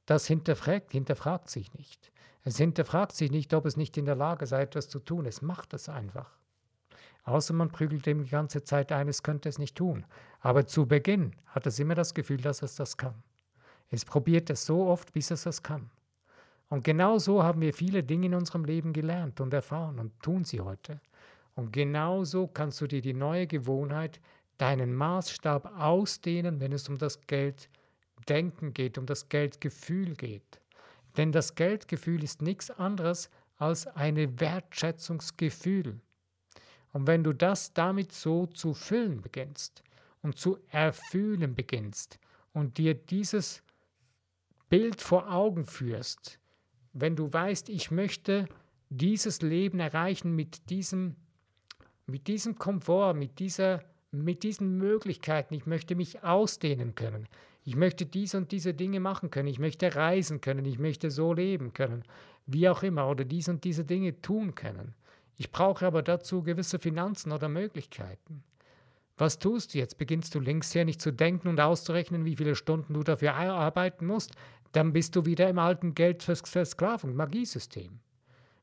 Das 0.06 0.26
hinterfragt, 0.26 0.90
hinterfragt 0.90 1.50
sich 1.50 1.72
nicht. 1.74 2.10
Es 2.44 2.56
hinterfragt 2.56 3.12
sich 3.12 3.30
nicht, 3.30 3.52
ob 3.54 3.66
es 3.66 3.76
nicht 3.76 3.96
in 3.96 4.04
der 4.04 4.14
Lage 4.14 4.46
sei, 4.46 4.62
etwas 4.62 4.88
zu 4.88 5.00
tun. 5.00 5.26
Es 5.26 5.42
macht 5.42 5.74
es 5.74 5.88
einfach. 5.88 6.30
Außer 7.24 7.52
man 7.52 7.70
prügelt 7.70 8.06
ihm 8.06 8.24
die 8.24 8.30
ganze 8.30 8.64
Zeit 8.64 8.90
ein, 8.90 9.08
es 9.08 9.22
könnte 9.22 9.48
es 9.48 9.58
nicht 9.58 9.76
tun. 9.76 10.06
Aber 10.40 10.66
zu 10.66 10.86
Beginn 10.86 11.32
hat 11.46 11.66
es 11.66 11.78
immer 11.78 11.94
das 11.94 12.14
Gefühl, 12.14 12.38
dass 12.38 12.62
es 12.62 12.76
das 12.76 12.96
kann. 12.96 13.22
Es 13.90 14.04
probiert 14.04 14.50
es 14.50 14.64
so 14.64 14.86
oft, 14.86 15.12
bis 15.12 15.30
es 15.30 15.44
es 15.46 15.62
kann. 15.62 15.90
Und 16.70 16.84
genau 16.84 17.18
so 17.18 17.42
haben 17.42 17.60
wir 17.60 17.72
viele 17.72 18.02
Dinge 18.02 18.26
in 18.26 18.34
unserem 18.34 18.64
Leben 18.64 18.92
gelernt 18.92 19.40
und 19.40 19.52
erfahren 19.54 19.98
und 19.98 20.18
tun 20.22 20.44
sie 20.44 20.60
heute. 20.60 21.00
Und 21.54 21.72
genau 21.72 22.24
so 22.24 22.46
kannst 22.46 22.80
du 22.80 22.86
dir 22.86 23.00
die 23.00 23.14
neue 23.14 23.46
Gewohnheit, 23.46 24.20
deinen 24.58 24.94
Maßstab 24.94 25.78
ausdehnen, 25.78 26.60
wenn 26.60 26.72
es 26.72 26.88
um 26.88 26.98
das 26.98 27.20
Gelddenken 27.26 28.74
geht, 28.74 28.98
um 28.98 29.06
das 29.06 29.28
Geldgefühl 29.28 30.14
geht. 30.14 30.60
Denn 31.18 31.32
das 31.32 31.56
Geldgefühl 31.56 32.22
ist 32.22 32.42
nichts 32.42 32.70
anderes 32.70 33.28
als 33.56 33.88
ein 33.88 34.40
Wertschätzungsgefühl. 34.40 36.00
Und 36.92 37.06
wenn 37.08 37.24
du 37.24 37.32
das 37.32 37.74
damit 37.74 38.12
so 38.12 38.46
zu 38.46 38.72
füllen 38.72 39.20
beginnst 39.20 39.82
und 40.22 40.38
zu 40.38 40.58
erfühlen 40.70 41.54
beginnst 41.54 42.20
und 42.52 42.78
dir 42.78 42.94
dieses 42.94 43.62
Bild 44.70 45.00
vor 45.00 45.30
Augen 45.32 45.66
führst, 45.66 46.38
wenn 46.92 47.16
du 47.16 47.32
weißt, 47.32 47.68
ich 47.68 47.90
möchte 47.90 48.48
dieses 48.88 49.42
Leben 49.42 49.80
erreichen 49.80 50.34
mit 50.34 50.70
diesem, 50.70 51.16
mit 52.06 52.28
diesem 52.28 52.58
Komfort, 52.58 53.14
mit, 53.14 53.40
dieser, 53.40 53.82
mit 54.12 54.44
diesen 54.44 54.78
Möglichkeiten, 54.78 55.54
ich 55.54 55.66
möchte 55.66 55.96
mich 55.96 56.22
ausdehnen 56.22 56.94
können, 56.94 57.28
ich 57.68 57.76
möchte 57.76 58.06
diese 58.06 58.38
und 58.38 58.50
diese 58.50 58.74
Dinge 58.74 58.98
machen 58.98 59.30
können, 59.30 59.48
ich 59.48 59.58
möchte 59.58 59.94
reisen 59.94 60.40
können, 60.40 60.64
ich 60.64 60.78
möchte 60.78 61.10
so 61.10 61.32
leben 61.32 61.72
können, 61.72 62.02
wie 62.46 62.68
auch 62.68 62.82
immer, 62.82 63.08
oder 63.08 63.24
diese 63.24 63.50
und 63.50 63.64
diese 63.64 63.84
Dinge 63.84 64.20
tun 64.20 64.54
können. 64.54 64.94
Ich 65.36 65.52
brauche 65.52 65.86
aber 65.86 66.02
dazu 66.02 66.42
gewisse 66.42 66.78
Finanzen 66.78 67.30
oder 67.30 67.48
Möglichkeiten. 67.48 68.42
Was 69.16 69.38
tust 69.38 69.74
du 69.74 69.78
jetzt? 69.78 69.98
Beginnst 69.98 70.34
du 70.34 70.40
linkshänig 70.40 70.98
zu 70.98 71.12
denken 71.12 71.48
und 71.48 71.60
auszurechnen, 71.60 72.24
wie 72.24 72.36
viele 72.36 72.54
Stunden 72.54 72.94
du 72.94 73.02
dafür 73.02 73.34
arbeiten 73.34 74.06
musst? 74.06 74.32
dann 74.72 74.92
bist 74.92 75.16
du 75.16 75.24
wieder 75.24 75.48
im 75.48 75.58
alten 75.58 75.94
Geldversklavung, 75.94 77.14
Magiesystem. 77.14 78.00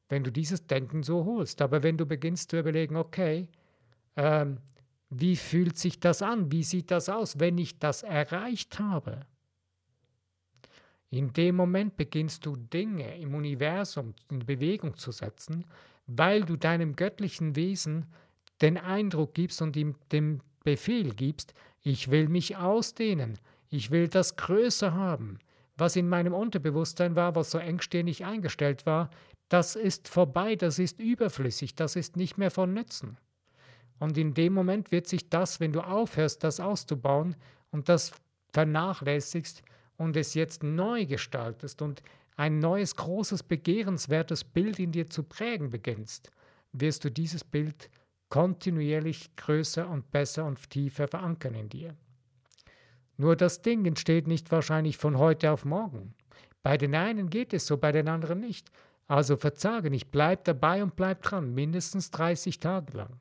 Wenn 0.07 0.23
du 0.23 0.31
dieses 0.31 0.67
Denken 0.67 1.01
so 1.03 1.25
holst. 1.25 1.61
Aber 1.61 1.81
wenn 1.81 1.97
du 1.97 2.05
beginnst 2.05 2.51
zu 2.51 2.59
überlegen, 2.59 2.95
okay, 2.95 3.47
ähm, 4.15 4.59
wie 5.09 5.35
fühlt 5.35 5.77
sich 5.77 5.99
das 5.99 6.21
an? 6.21 6.51
Wie 6.51 6.63
sieht 6.63 6.91
das 6.91 7.09
aus, 7.09 7.39
wenn 7.39 7.57
ich 7.57 7.79
das 7.79 8.03
erreicht 8.03 8.79
habe? 8.79 9.25
In 11.09 11.31
dem 11.33 11.55
Moment 11.55 11.95
beginnst 11.95 12.45
du 12.45 12.55
Dinge 12.55 13.17
im 13.17 13.35
Universum 13.35 14.13
in 14.29 14.39
Bewegung 14.39 14.97
zu 14.97 15.11
setzen, 15.11 15.65
weil 16.07 16.43
du 16.43 16.57
deinem 16.57 16.95
göttlichen 16.95 17.55
Wesen 17.55 18.07
den 18.61 18.77
Eindruck 18.77 19.33
gibst 19.33 19.61
und 19.61 19.75
ihm 19.75 19.95
den 20.11 20.41
Befehl 20.63 21.13
gibst, 21.13 21.53
ich 21.83 22.09
will 22.09 22.27
mich 22.27 22.57
ausdehnen, 22.57 23.37
ich 23.69 23.91
will 23.91 24.07
das 24.07 24.35
größer 24.35 24.93
haben, 24.93 25.39
was 25.77 25.95
in 25.95 26.09
meinem 26.09 26.33
Unterbewusstsein 26.33 27.15
war, 27.15 27.35
was 27.35 27.51
so 27.51 27.59
engstirnig 27.59 28.25
eingestellt 28.25 28.85
war, 28.85 29.09
das 29.49 29.75
ist 29.75 30.07
vorbei, 30.07 30.55
das 30.55 30.79
ist 30.79 30.99
überflüssig, 30.99 31.75
das 31.75 31.95
ist 31.95 32.17
nicht 32.17 32.37
mehr 32.37 32.49
von 32.49 32.73
Nützen. 32.73 33.17
Und 33.99 34.17
in 34.17 34.33
dem 34.33 34.53
Moment 34.53 34.91
wird 34.91 35.07
sich 35.07 35.29
das, 35.29 35.59
wenn 35.59 35.71
du 35.71 35.81
aufhörst, 35.81 36.43
das 36.43 36.59
auszubauen 36.59 37.35
und 37.71 37.89
das 37.89 38.11
vernachlässigst 38.53 39.63
und 39.97 40.17
es 40.17 40.33
jetzt 40.33 40.63
neu 40.63 41.05
gestaltest 41.05 41.81
und 41.81 42.01
ein 42.37 42.59
neues, 42.59 42.95
großes, 42.95 43.43
begehrenswertes 43.43 44.43
Bild 44.43 44.79
in 44.79 44.91
dir 44.91 45.09
zu 45.09 45.23
prägen 45.23 45.69
beginnst, 45.69 46.31
wirst 46.73 47.05
du 47.05 47.11
dieses 47.11 47.43
Bild 47.43 47.89
kontinuierlich 48.29 49.35
größer 49.37 49.87
und 49.87 50.11
besser 50.11 50.45
und 50.45 50.69
tiefer 50.69 51.07
verankern 51.07 51.55
in 51.55 51.69
dir. 51.69 51.95
Nur 53.17 53.35
das 53.37 53.61
Ding 53.61 53.85
entsteht 53.85 54.27
nicht 54.27 54.51
wahrscheinlich 54.51 54.97
von 54.97 55.17
heute 55.17 55.51
auf 55.51 55.63
morgen. 55.63 56.13
Bei 56.63 56.77
den 56.77 56.95
einen 56.95 57.29
geht 57.29 57.53
es 57.53 57.67
so, 57.67 57.77
bei 57.77 57.91
den 57.91 58.09
anderen 58.09 58.39
nicht. 58.41 58.71
Also 59.07 59.37
verzage 59.37 59.89
nicht, 59.89 60.11
bleib 60.11 60.43
dabei 60.45 60.83
und 60.83 60.95
bleib 60.95 61.21
dran, 61.21 61.53
mindestens 61.53 62.11
30 62.11 62.59
Tage 62.59 62.97
lang. 62.97 63.19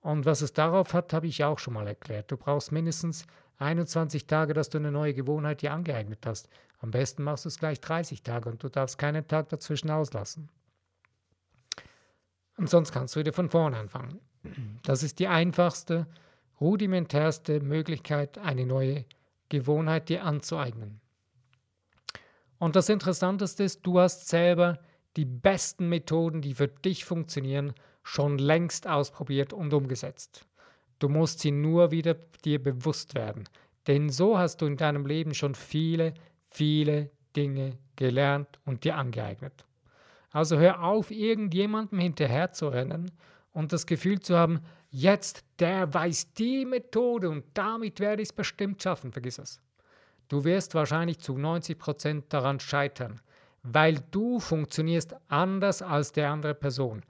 Und 0.00 0.24
was 0.24 0.40
es 0.40 0.52
darauf 0.52 0.94
hat, 0.94 1.12
habe 1.12 1.26
ich 1.26 1.44
auch 1.44 1.58
schon 1.58 1.74
mal 1.74 1.86
erklärt. 1.86 2.30
Du 2.30 2.36
brauchst 2.36 2.72
mindestens 2.72 3.26
21 3.58 4.26
Tage, 4.26 4.54
dass 4.54 4.70
du 4.70 4.78
eine 4.78 4.90
neue 4.90 5.12
Gewohnheit 5.14 5.62
dir 5.62 5.72
angeeignet 5.72 6.24
hast. 6.24 6.48
Am 6.80 6.90
besten 6.90 7.22
machst 7.22 7.44
du 7.44 7.48
es 7.48 7.58
gleich 7.58 7.80
30 7.80 8.22
Tage 8.22 8.48
und 8.48 8.62
du 8.62 8.68
darfst 8.70 8.96
keinen 8.96 9.26
Tag 9.28 9.50
dazwischen 9.50 9.90
auslassen. 9.90 10.48
Und 12.56 12.70
sonst 12.70 12.92
kannst 12.92 13.14
du 13.14 13.20
wieder 13.20 13.32
von 13.32 13.50
vorne 13.50 13.76
anfangen. 13.76 14.20
Das 14.82 15.02
ist 15.02 15.18
die 15.18 15.28
einfachste 15.28 16.06
rudimentärste 16.60 17.60
Möglichkeit, 17.60 18.38
eine 18.38 18.66
neue 18.66 19.04
Gewohnheit 19.48 20.08
dir 20.08 20.24
anzueignen. 20.24 21.00
Und 22.58 22.76
das 22.76 22.88
Interessanteste 22.88 23.64
ist, 23.64 23.86
du 23.86 23.98
hast 23.98 24.28
selber 24.28 24.78
die 25.16 25.24
besten 25.24 25.88
Methoden, 25.88 26.42
die 26.42 26.54
für 26.54 26.68
dich 26.68 27.04
funktionieren, 27.04 27.74
schon 28.02 28.38
längst 28.38 28.86
ausprobiert 28.86 29.52
und 29.52 29.72
umgesetzt. 29.72 30.46
Du 30.98 31.08
musst 31.08 31.40
sie 31.40 31.50
nur 31.50 31.90
wieder 31.90 32.14
dir 32.44 32.62
bewusst 32.62 33.14
werden, 33.14 33.48
denn 33.86 34.10
so 34.10 34.38
hast 34.38 34.60
du 34.60 34.66
in 34.66 34.76
deinem 34.76 35.06
Leben 35.06 35.34
schon 35.34 35.54
viele, 35.54 36.14
viele 36.50 37.10
Dinge 37.36 37.78
gelernt 37.96 38.58
und 38.64 38.84
dir 38.84 38.96
angeeignet. 38.96 39.64
Also 40.30 40.58
hör 40.58 40.82
auf, 40.82 41.10
irgendjemandem 41.10 41.98
hinterher 41.98 42.52
zu 42.52 42.68
rennen 42.68 43.10
und 43.52 43.72
das 43.72 43.86
Gefühl 43.86 44.20
zu 44.20 44.36
haben, 44.36 44.60
jetzt, 44.90 45.44
der 45.58 45.92
weiß 45.92 46.34
die 46.34 46.64
Methode 46.64 47.30
und 47.30 47.44
damit 47.54 48.00
werde 48.00 48.22
ich 48.22 48.28
es 48.28 48.32
bestimmt 48.32 48.82
schaffen. 48.82 49.12
Vergiss 49.12 49.38
es. 49.38 49.60
Du 50.28 50.44
wirst 50.44 50.74
wahrscheinlich 50.74 51.18
zu 51.18 51.36
90 51.36 51.78
Prozent 51.78 52.32
daran 52.32 52.60
scheitern, 52.60 53.20
weil 53.62 53.98
du 54.12 54.38
funktionierst 54.38 55.16
anders 55.28 55.82
als 55.82 56.12
der 56.12 56.30
andere 56.30 56.54
Person. 56.54 57.02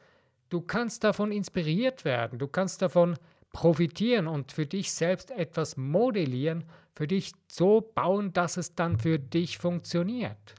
Du 0.50 0.60
kannst 0.60 1.04
davon 1.04 1.32
inspiriert 1.32 2.04
werden, 2.04 2.38
du 2.38 2.48
kannst 2.48 2.82
davon 2.82 3.16
profitieren 3.52 4.26
und 4.26 4.52
für 4.52 4.66
dich 4.66 4.92
selbst 4.92 5.30
etwas 5.30 5.76
modellieren, 5.76 6.64
für 6.94 7.06
dich 7.06 7.32
so 7.50 7.80
bauen, 7.80 8.32
dass 8.32 8.56
es 8.56 8.74
dann 8.74 8.98
für 8.98 9.18
dich 9.18 9.58
funktioniert. 9.58 10.54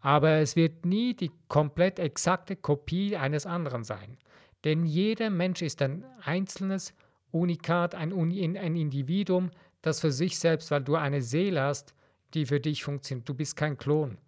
Aber 0.00 0.36
es 0.38 0.56
wird 0.56 0.86
nie 0.86 1.14
die 1.14 1.30
komplett 1.48 1.98
exakte 1.98 2.56
Kopie 2.56 3.16
eines 3.16 3.46
anderen 3.46 3.84
sein. 3.84 4.16
Denn 4.64 4.84
jeder 4.84 5.30
Mensch 5.30 5.62
ist 5.62 5.82
ein 5.82 6.04
einzelnes 6.22 6.94
Unikat, 7.30 7.94
ein, 7.94 8.12
ein 8.12 8.76
Individuum, 8.76 9.50
das 9.80 10.00
für 10.00 10.12
sich 10.12 10.38
selbst, 10.38 10.70
weil 10.70 10.82
du 10.82 10.96
eine 10.96 11.22
Seele 11.22 11.62
hast, 11.62 11.94
die 12.34 12.46
für 12.46 12.60
dich 12.60 12.84
funktioniert. 12.84 13.28
Du 13.28 13.34
bist 13.34 13.56
kein 13.56 13.76
Klon. 13.76 14.18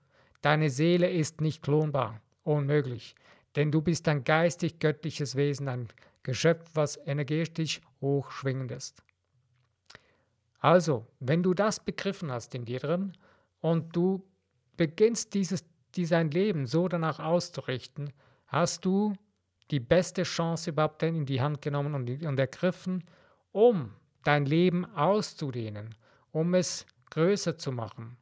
Deine 0.43 0.71
Seele 0.71 1.11
ist 1.11 1.41
nicht 1.41 1.63
klonbar. 1.63 2.21
Unmöglich. 2.43 3.15
Denn 3.57 3.71
du 3.71 3.81
bist 3.81 4.09
ein 4.09 4.25
geistig-göttliches 4.25 5.37
Wesen, 5.37 5.69
ein 5.69 5.89
Geschöpf, 6.23 6.71
was 6.75 6.99
energetisch 7.07 7.81
hochschwingend 8.01 8.73
ist. 8.73 9.03
Also, 10.59 11.07
wenn 11.21 11.43
du 11.43 11.53
das 11.53 11.85
begriffen 11.85 12.33
hast 12.33 12.55
in 12.55 12.65
dir 12.65 12.81
drin 12.81 13.13
und 13.61 13.95
du 13.95 14.25
beginnst 14.77 15.35
dieses, 15.35 15.65
dein 15.93 16.31
Leben 16.31 16.67
so 16.67 16.89
danach 16.89 17.21
auszurichten, 17.21 18.13
hast 18.47 18.85
du 18.85 19.15
die 19.71 19.81
beste 19.81 20.23
Chance 20.23 20.71
überhaupt 20.71 21.03
in 21.03 21.27
die 21.27 21.41
Hand 21.41 21.63
genommen 21.63 21.95
und, 21.95 22.25
und 22.25 22.39
ergriffen, 22.39 23.05
um 23.53 23.93
dein 24.25 24.47
Leben 24.47 24.85
auszudehnen, 24.85 25.95
um 26.33 26.55
es 26.55 26.87
größer 27.11 27.59
zu 27.59 27.71
machen 27.71 28.17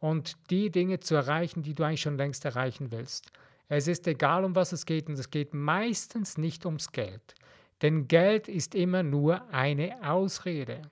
und 0.00 0.36
die 0.50 0.70
Dinge 0.70 1.00
zu 1.00 1.14
erreichen, 1.14 1.62
die 1.62 1.74
du 1.74 1.84
eigentlich 1.84 2.02
schon 2.02 2.18
längst 2.18 2.44
erreichen 2.44 2.90
willst. 2.90 3.30
Es 3.68 3.88
ist 3.88 4.06
egal, 4.06 4.44
um 4.44 4.54
was 4.54 4.72
es 4.72 4.86
geht, 4.86 5.08
und 5.08 5.18
es 5.18 5.30
geht 5.30 5.54
meistens 5.54 6.36
nicht 6.38 6.66
ums 6.66 6.92
Geld. 6.92 7.34
Denn 7.82 8.08
Geld 8.08 8.48
ist 8.48 8.74
immer 8.74 9.02
nur 9.02 9.48
eine 9.50 9.96
Ausrede, 10.08 10.82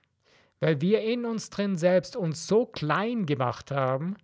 weil 0.59 0.81
wir 0.81 1.01
in 1.01 1.25
uns 1.25 1.49
drin 1.49 1.75
selbst 1.77 2.15
uns 2.15 2.47
so 2.47 2.65
klein 2.65 3.25
gemacht 3.25 3.71
haben, 3.71 4.15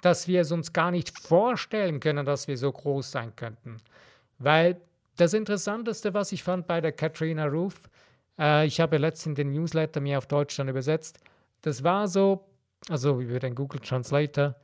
dass 0.00 0.28
wir 0.28 0.42
es 0.42 0.52
uns 0.52 0.72
gar 0.72 0.90
nicht 0.90 1.18
vorstellen 1.18 1.98
können, 2.00 2.26
dass 2.26 2.46
wir 2.46 2.58
so 2.58 2.70
groß 2.70 3.10
sein 3.10 3.34
könnten. 3.36 3.78
Weil 4.38 4.80
das 5.16 5.32
Interessanteste, 5.32 6.12
was 6.12 6.32
ich 6.32 6.42
fand 6.42 6.66
bei 6.66 6.80
der 6.80 6.92
Katrina 6.92 7.46
Roof, 7.46 7.80
äh, 8.38 8.66
ich 8.66 8.80
habe 8.80 8.98
letztens 8.98 9.36
den 9.36 9.52
Newsletter 9.52 10.00
mir 10.00 10.18
auf 10.18 10.26
Deutsch 10.26 10.56
dann 10.56 10.68
übersetzt, 10.68 11.20
das 11.62 11.82
war 11.82 12.06
so, 12.06 12.44
also 12.90 13.20
über 13.20 13.38
den 13.38 13.54
Google 13.54 13.80
Translator, 13.80 14.54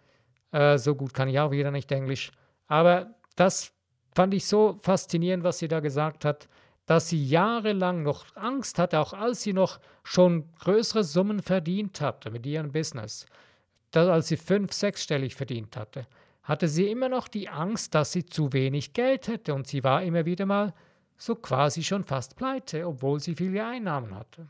äh, 0.53 0.77
so 0.77 0.95
gut 0.95 1.15
kann 1.15 1.29
ich 1.29 1.39
auch 1.39 1.53
wieder 1.53 1.71
nicht 1.71 1.91
Englisch, 1.91 2.33
aber 2.67 3.15
das 3.37 3.73
fand 4.15 4.35
ich 4.35 4.47
so 4.47 4.79
faszinierend, 4.83 5.45
was 5.45 5.59
sie 5.59 5.69
da 5.69 5.81
gesagt 5.81 6.25
hat, 6.25 6.49
dass 6.87 7.09
sie 7.09 7.25
jahrelang 7.25 8.03
noch 8.03 8.25
Angst 8.35 8.79
hatte, 8.79 8.99
auch 8.99 9.13
als 9.13 9.43
sie 9.43 9.53
noch 9.53 9.79
schon 10.03 10.53
größere 10.59 11.05
Summen 11.05 11.41
verdient 11.41 12.01
hatte 12.01 12.31
mit 12.31 12.45
ihrem 12.47 12.73
Business, 12.73 13.27
dass, 13.93 14.09
als 14.09 14.29
sie 14.29 14.37
fünf, 14.37 14.73
sechsstellig 14.73 15.37
verdient 15.37 15.77
hatte, 15.77 16.07
hatte 16.43 16.67
sie 16.67 16.91
immer 16.91 17.09
noch 17.09 17.29
die 17.29 17.49
Angst, 17.49 17.95
dass 17.95 18.13
sie 18.13 18.27
zu 18.27 18.53
wenig 18.53 18.93
Geld 18.93 19.29
hätte 19.29 19.55
und 19.55 19.69
sie 19.69 19.85
war 19.85 20.03
immer 20.03 20.27
wieder 20.27 20.47
mal 20.47 20.75
so 21.17 21.37
quasi 21.37 21.85
schon 21.85 22.03
fast 22.03 22.35
pleite, 22.35 22.87
obwohl 22.87 23.21
sie 23.21 23.37
viele 23.37 23.65
Einnahmen 23.65 24.15
hatte. 24.15 24.49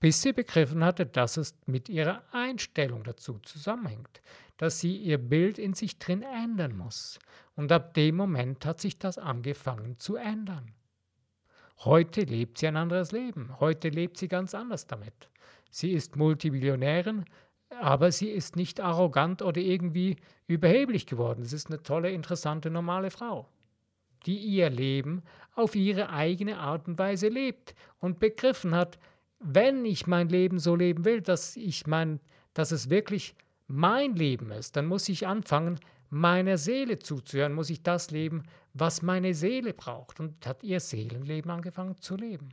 Bis 0.00 0.20
sie 0.20 0.32
begriffen 0.32 0.82
hatte, 0.82 1.06
dass 1.06 1.36
es 1.36 1.54
mit 1.66 1.88
ihrer 1.88 2.22
Einstellung 2.32 3.04
dazu 3.04 3.38
zusammenhängt, 3.38 4.20
dass 4.56 4.80
sie 4.80 4.96
ihr 4.96 5.18
Bild 5.18 5.58
in 5.58 5.74
sich 5.74 5.98
drin 5.98 6.22
ändern 6.22 6.76
muss. 6.76 7.18
Und 7.56 7.70
ab 7.70 7.94
dem 7.94 8.16
Moment 8.16 8.66
hat 8.66 8.80
sich 8.80 8.98
das 8.98 9.18
angefangen 9.18 9.98
zu 9.98 10.16
ändern. 10.16 10.72
Heute 11.78 12.22
lebt 12.22 12.58
sie 12.58 12.68
ein 12.68 12.76
anderes 12.76 13.12
Leben. 13.12 13.58
Heute 13.60 13.88
lebt 13.88 14.16
sie 14.16 14.28
ganz 14.28 14.54
anders 14.54 14.86
damit. 14.86 15.28
Sie 15.70 15.92
ist 15.92 16.16
Multimillionärin, 16.16 17.24
aber 17.80 18.12
sie 18.12 18.30
ist 18.30 18.56
nicht 18.56 18.80
arrogant 18.80 19.42
oder 19.42 19.60
irgendwie 19.60 20.16
überheblich 20.46 21.06
geworden. 21.06 21.42
Es 21.42 21.52
ist 21.52 21.68
eine 21.68 21.82
tolle, 21.82 22.10
interessante, 22.10 22.70
normale 22.70 23.10
Frau, 23.10 23.48
die 24.26 24.38
ihr 24.38 24.70
Leben 24.70 25.22
auf 25.54 25.74
ihre 25.74 26.10
eigene 26.10 26.58
Art 26.58 26.86
und 26.88 26.98
Weise 26.98 27.28
lebt 27.28 27.74
und 27.98 28.20
begriffen 28.20 28.74
hat, 28.74 28.98
wenn 29.40 29.84
ich 29.84 30.06
mein 30.06 30.28
Leben 30.28 30.58
so 30.58 30.74
leben 30.74 31.04
will, 31.04 31.20
dass 31.20 31.56
ich 31.56 31.86
mein, 31.86 32.20
dass 32.54 32.70
es 32.72 32.88
wirklich 32.88 33.34
mein 33.66 34.14
Leben 34.14 34.50
ist, 34.50 34.76
dann 34.76 34.86
muss 34.86 35.08
ich 35.08 35.26
anfangen, 35.26 35.78
meiner 36.14 36.58
Seele 36.58 37.00
zuzuhören, 37.00 37.54
muss 37.54 37.70
ich 37.70 37.82
das 37.82 38.12
leben, 38.12 38.44
was 38.72 39.02
meine 39.02 39.34
Seele 39.34 39.74
braucht. 39.74 40.20
Und 40.20 40.46
hat 40.46 40.62
ihr 40.62 40.78
Seelenleben 40.78 41.50
angefangen 41.50 42.00
zu 42.00 42.16
leben. 42.16 42.50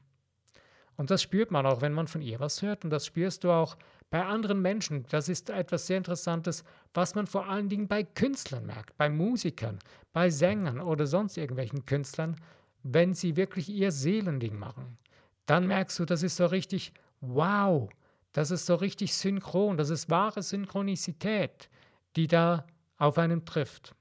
Und 0.98 1.12
das 1.12 1.22
spürt 1.22 1.52
man 1.52 1.68
auch, 1.68 1.82
wenn 1.82 1.94
man 1.94 2.08
von 2.08 2.24
ihr 2.24 2.40
was 2.40 2.64
hört. 2.64 2.84
Und 2.84 2.90
das 2.90 3.06
spürst 3.06 3.44
du 3.44 3.52
auch 3.52 3.78
bei 4.10 4.26
anderen 4.26 4.64
Menschen. 4.64 5.06
Das 5.10 5.30
ist 5.30 5.52
etwas 5.52 5.86
sehr 5.86 5.98
Interessantes, 5.98 6.64
was 6.96 7.14
man 7.14 7.28
vor 7.28 7.48
allen 7.48 7.70
Dingen 7.70 7.88
bei 7.88 8.04
Künstlern 8.04 8.66
merkt, 8.66 8.98
bei 8.98 9.10
Musikern, 9.10 9.78
bei 10.12 10.32
Sängern 10.32 10.82
oder 10.82 11.06
sonst 11.06 11.38
irgendwelchen 11.38 11.86
Künstlern, 11.86 12.36
wenn 12.82 13.14
sie 13.14 13.36
wirklich 13.36 13.70
ihr 13.70 13.92
Seelending 13.92 14.58
machen. 14.58 14.98
Dann 15.46 15.68
merkst 15.68 16.00
du, 16.00 16.06
das 16.06 16.24
ist 16.24 16.38
so 16.38 16.48
richtig, 16.48 16.94
wow, 17.22 17.90
das 18.34 18.50
ist 18.50 18.66
so 18.66 18.74
richtig 18.74 19.14
synchron, 19.14 19.78
das 19.78 19.92
ist 19.92 20.10
wahre 20.10 20.42
Synchronizität, 20.42 21.70
die 22.16 22.28
da 22.28 22.66
auf 23.02 23.18
einem 23.18 23.46
trifft 23.46 23.96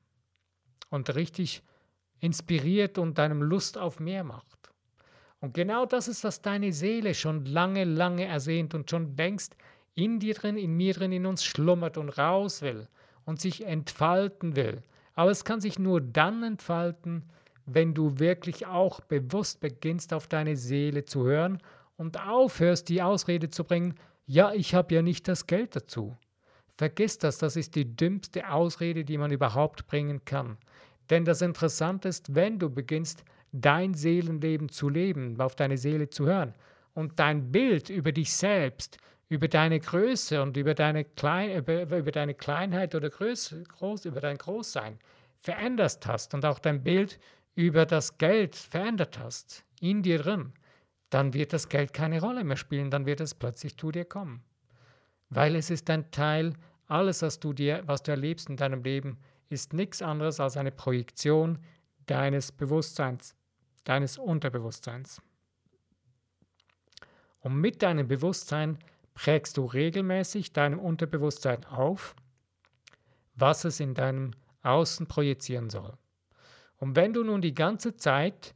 und 0.90 1.14
richtig 1.14 1.62
inspiriert 2.20 2.98
und 2.98 3.16
deinem 3.16 3.42
Lust 3.42 3.78
auf 3.78 3.98
mehr 3.98 4.24
macht. 4.24 4.70
Und 5.40 5.54
genau 5.54 5.86
das 5.86 6.06
ist, 6.06 6.22
was 6.22 6.42
deine 6.42 6.70
Seele 6.74 7.14
schon 7.14 7.46
lange, 7.46 7.84
lange 7.84 8.26
ersehnt 8.26 8.74
und 8.74 8.90
schon 8.90 9.16
längst 9.16 9.56
in 9.94 10.20
dir 10.20 10.34
drin, 10.34 10.58
in 10.58 10.76
mir 10.76 10.92
drin, 10.92 11.12
in 11.12 11.24
uns 11.24 11.44
schlummert 11.44 11.96
und 11.96 12.10
raus 12.10 12.60
will 12.60 12.88
und 13.24 13.40
sich 13.40 13.64
entfalten 13.64 14.54
will. 14.54 14.82
Aber 15.14 15.30
es 15.30 15.44
kann 15.44 15.62
sich 15.62 15.78
nur 15.78 16.02
dann 16.02 16.42
entfalten, 16.42 17.24
wenn 17.64 17.94
du 17.94 18.18
wirklich 18.18 18.66
auch 18.66 19.00
bewusst 19.00 19.60
beginnst, 19.60 20.12
auf 20.12 20.28
deine 20.28 20.56
Seele 20.56 21.06
zu 21.06 21.24
hören 21.24 21.58
und 21.96 22.20
aufhörst, 22.20 22.90
die 22.90 23.00
Ausrede 23.00 23.48
zu 23.48 23.64
bringen, 23.64 23.94
ja, 24.26 24.52
ich 24.52 24.74
habe 24.74 24.94
ja 24.94 25.00
nicht 25.00 25.26
das 25.26 25.46
Geld 25.46 25.74
dazu. 25.74 26.18
Vergiss 26.80 27.18
das, 27.18 27.36
das 27.36 27.56
ist 27.56 27.74
die 27.74 27.94
dümmste 27.94 28.50
Ausrede, 28.50 29.04
die 29.04 29.18
man 29.18 29.30
überhaupt 29.30 29.86
bringen 29.86 30.24
kann. 30.24 30.56
Denn 31.10 31.26
das 31.26 31.42
Interessante 31.42 32.08
ist, 32.08 32.34
wenn 32.34 32.58
du 32.58 32.70
beginnst, 32.70 33.22
dein 33.52 33.92
Seelenleben 33.92 34.70
zu 34.70 34.88
leben, 34.88 35.38
auf 35.42 35.54
deine 35.54 35.76
Seele 35.76 36.08
zu 36.08 36.24
hören 36.24 36.54
und 36.94 37.18
dein 37.18 37.52
Bild 37.52 37.90
über 37.90 38.12
dich 38.12 38.32
selbst, 38.32 38.96
über 39.28 39.46
deine 39.46 39.78
Größe 39.78 40.40
und 40.40 40.56
über 40.56 40.72
deine, 40.72 41.04
Klein, 41.04 41.58
über, 41.58 41.98
über 41.98 42.12
deine 42.12 42.32
Kleinheit 42.32 42.94
oder 42.94 43.10
Größe, 43.10 43.62
groß, 43.62 44.06
über 44.06 44.22
dein 44.22 44.38
Großsein 44.38 44.98
veränderst 45.38 46.06
hast 46.06 46.32
und 46.32 46.46
auch 46.46 46.60
dein 46.60 46.82
Bild 46.82 47.20
über 47.56 47.84
das 47.84 48.16
Geld 48.16 48.56
verändert 48.56 49.18
hast, 49.18 49.66
in 49.82 50.02
dir 50.02 50.20
drin, 50.20 50.54
dann 51.10 51.34
wird 51.34 51.52
das 51.52 51.68
Geld 51.68 51.92
keine 51.92 52.22
Rolle 52.22 52.42
mehr 52.42 52.56
spielen, 52.56 52.90
dann 52.90 53.04
wird 53.04 53.20
es 53.20 53.34
plötzlich 53.34 53.76
zu 53.76 53.92
dir 53.92 54.06
kommen. 54.06 54.42
Weil 55.28 55.56
es 55.56 55.68
ist 55.68 55.90
ein 55.90 56.10
Teil 56.10 56.54
alles, 56.90 57.22
was 57.22 57.40
du 57.40 57.52
dir, 57.52 57.82
was 57.86 58.02
du 58.02 58.10
erlebst 58.10 58.48
in 58.48 58.56
deinem 58.56 58.82
Leben, 58.82 59.18
ist 59.48 59.72
nichts 59.72 60.02
anderes 60.02 60.40
als 60.40 60.56
eine 60.56 60.70
Projektion 60.70 61.58
deines 62.06 62.52
Bewusstseins, 62.52 63.34
deines 63.84 64.18
Unterbewusstseins. 64.18 65.20
Und 67.40 67.60
mit 67.60 67.82
deinem 67.82 68.08
Bewusstsein 68.08 68.78
prägst 69.14 69.56
du 69.56 69.64
regelmäßig 69.64 70.52
deinem 70.52 70.78
Unterbewusstsein 70.78 71.64
auf, 71.66 72.14
was 73.34 73.64
es 73.64 73.80
in 73.80 73.94
deinem 73.94 74.32
Außen 74.62 75.06
projizieren 75.06 75.70
soll. 75.70 75.96
Und 76.76 76.96
wenn 76.96 77.12
du 77.12 77.24
nun 77.24 77.40
die 77.40 77.54
ganze 77.54 77.96
Zeit 77.96 78.54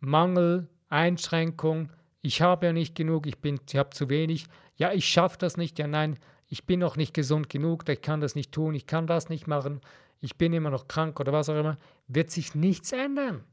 Mangel, 0.00 0.68
Einschränkung, 0.88 1.92
ich 2.22 2.42
habe 2.42 2.66
ja 2.66 2.72
nicht 2.72 2.94
genug, 2.94 3.26
ich, 3.26 3.36
ich 3.42 3.76
habe 3.76 3.90
zu 3.90 4.08
wenig, 4.08 4.46
ja, 4.76 4.92
ich 4.92 5.06
schaffe 5.06 5.38
das 5.38 5.56
nicht, 5.56 5.78
ja, 5.78 5.86
nein, 5.86 6.18
ich 6.48 6.64
bin 6.64 6.80
noch 6.80 6.96
nicht 6.96 7.14
gesund 7.14 7.48
genug, 7.48 7.88
ich 7.88 8.00
kann 8.00 8.20
das 8.20 8.34
nicht 8.34 8.52
tun, 8.52 8.74
ich 8.74 8.86
kann 8.86 9.06
das 9.06 9.28
nicht 9.28 9.46
machen, 9.46 9.80
ich 10.20 10.36
bin 10.36 10.52
immer 10.52 10.70
noch 10.70 10.88
krank 10.88 11.20
oder 11.20 11.32
was 11.32 11.48
auch 11.48 11.58
immer, 11.58 11.76
wird 12.08 12.30
sich 12.30 12.54
nichts 12.54 12.92
ändern. 12.92 13.44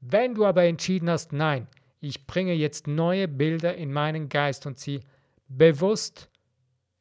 Wenn 0.00 0.34
du 0.34 0.44
aber 0.44 0.64
entschieden 0.64 1.08
hast, 1.08 1.32
nein, 1.32 1.68
ich 2.00 2.26
bringe 2.26 2.52
jetzt 2.52 2.88
neue 2.88 3.28
Bilder 3.28 3.76
in 3.76 3.92
meinen 3.92 4.28
Geist 4.28 4.66
und 4.66 4.78
sie 4.78 5.00
bewusst, 5.48 6.28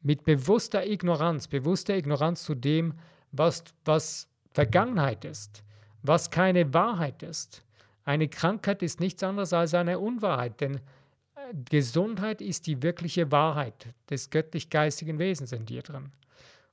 mit 0.01 0.23
bewusster 0.23 0.86
Ignoranz, 0.86 1.47
bewusster 1.47 1.95
Ignoranz 1.95 2.43
zu 2.43 2.56
dem, 2.56 2.93
was, 3.32 3.63
was 3.86 4.27
Vergangenheit 4.51 5.25
ist, 5.25 5.63
was 6.04 6.30
keine 6.30 6.73
Wahrheit 6.73 7.23
ist. 7.23 7.63
Eine 8.04 8.27
Krankheit 8.27 8.82
ist 8.84 8.99
nichts 8.99 9.23
anderes 9.23 9.54
als 9.54 9.73
eine 9.73 9.99
Unwahrheit, 9.99 10.60
denn 10.62 10.82
Gesundheit 11.70 12.42
ist 12.42 12.68
die 12.68 12.82
wirkliche 12.82 13.32
Wahrheit 13.32 13.94
des 14.10 14.30
göttlich-geistigen 14.30 15.20
Wesens 15.20 15.52
in 15.52 15.66
dir 15.66 15.82
drin. 15.82 16.12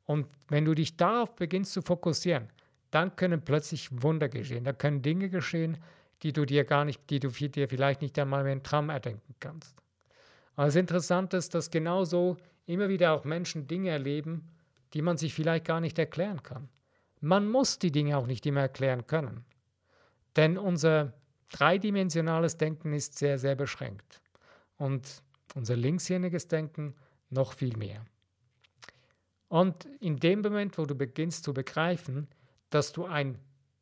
Und 0.05 0.27
wenn 0.49 0.64
du 0.64 0.75
dich 0.75 0.97
darauf 0.97 1.37
beginnst 1.37 1.73
zu 1.73 1.83
fokussieren, 1.83 2.49
dann 2.91 3.17
können 3.17 3.43
plötzlich 3.43 3.88
Wunder 4.03 4.29
geschehen. 4.29 4.64
Da 4.64 4.73
können 4.73 5.03
Dinge 5.03 5.29
geschehen, 5.29 5.79
die 6.23 6.33
du 6.33 6.45
dir 6.45 6.64
gar 6.64 6.85
nicht, 6.85 7.11
die 7.11 7.21
du 7.21 7.29
dir 7.29 7.69
vielleicht 7.69 8.03
nicht 8.03 8.19
einmal 8.19 8.43
mehr 8.45 8.55
im 8.55 8.62
Traum 8.62 8.91
erdenken 8.91 9.35
kannst. 9.41 9.77
Aber 10.57 10.67
das 10.67 10.77
Interessante 10.77 11.37
ist, 11.37 11.55
dass 11.55 11.71
genauso 11.71 12.37
immer 12.67 12.88
wieder 12.88 13.12
auch 13.12 13.25
Menschen 13.25 13.67
Dinge 13.67 13.91
erleben, 13.91 14.49
die 14.95 15.03
man 15.03 15.19
sich 15.19 15.35
vielleicht 15.35 15.64
gar 15.64 15.81
nicht 15.81 15.99
erklären 15.99 16.43
kann. 16.43 16.69
Man 17.21 17.49
muss 17.49 17.79
die 17.79 17.93
Dinge 17.93 18.17
auch 18.17 18.27
nicht 18.27 18.47
immer 18.47 18.61
erklären 18.61 19.07
können. 19.07 19.45
Denn 20.37 20.57
unser 20.57 21.12
dreidimensionales 21.51 22.57
Denken 22.57 22.93
ist 22.93 23.19
sehr, 23.19 23.38
sehr 23.38 23.55
beschränkt. 23.55 24.21
Und 24.79 25.23
unser 25.55 25.77
linkshirniges 25.77 26.49
Denken 26.49 26.95
noch 27.31 27.53
viel 27.53 27.77
mehr. 27.77 28.05
Und 29.49 29.87
in 30.01 30.17
dem 30.17 30.41
Moment, 30.41 30.79
wo 30.79 30.85
du 30.85 30.95
beginnst 30.95 31.45
zu 31.45 31.53
begreifen, 31.53 32.29
dass 32.71 32.93
du 32.93 33.07
ein 33.07 33.38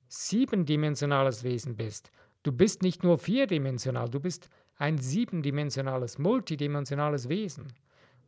siebendimensionales 0.08 1.44
Wesen 1.44 1.76
bist, 1.76 2.10
du 2.42 2.52
bist 2.52 2.82
nicht 2.82 3.02
nur 3.02 3.18
vierdimensional, 3.18 4.08
du 4.08 4.20
bist 4.20 4.48
ein 4.76 4.98
siebendimensionales, 4.98 6.18
multidimensionales 6.18 7.28
Wesen. 7.28 7.72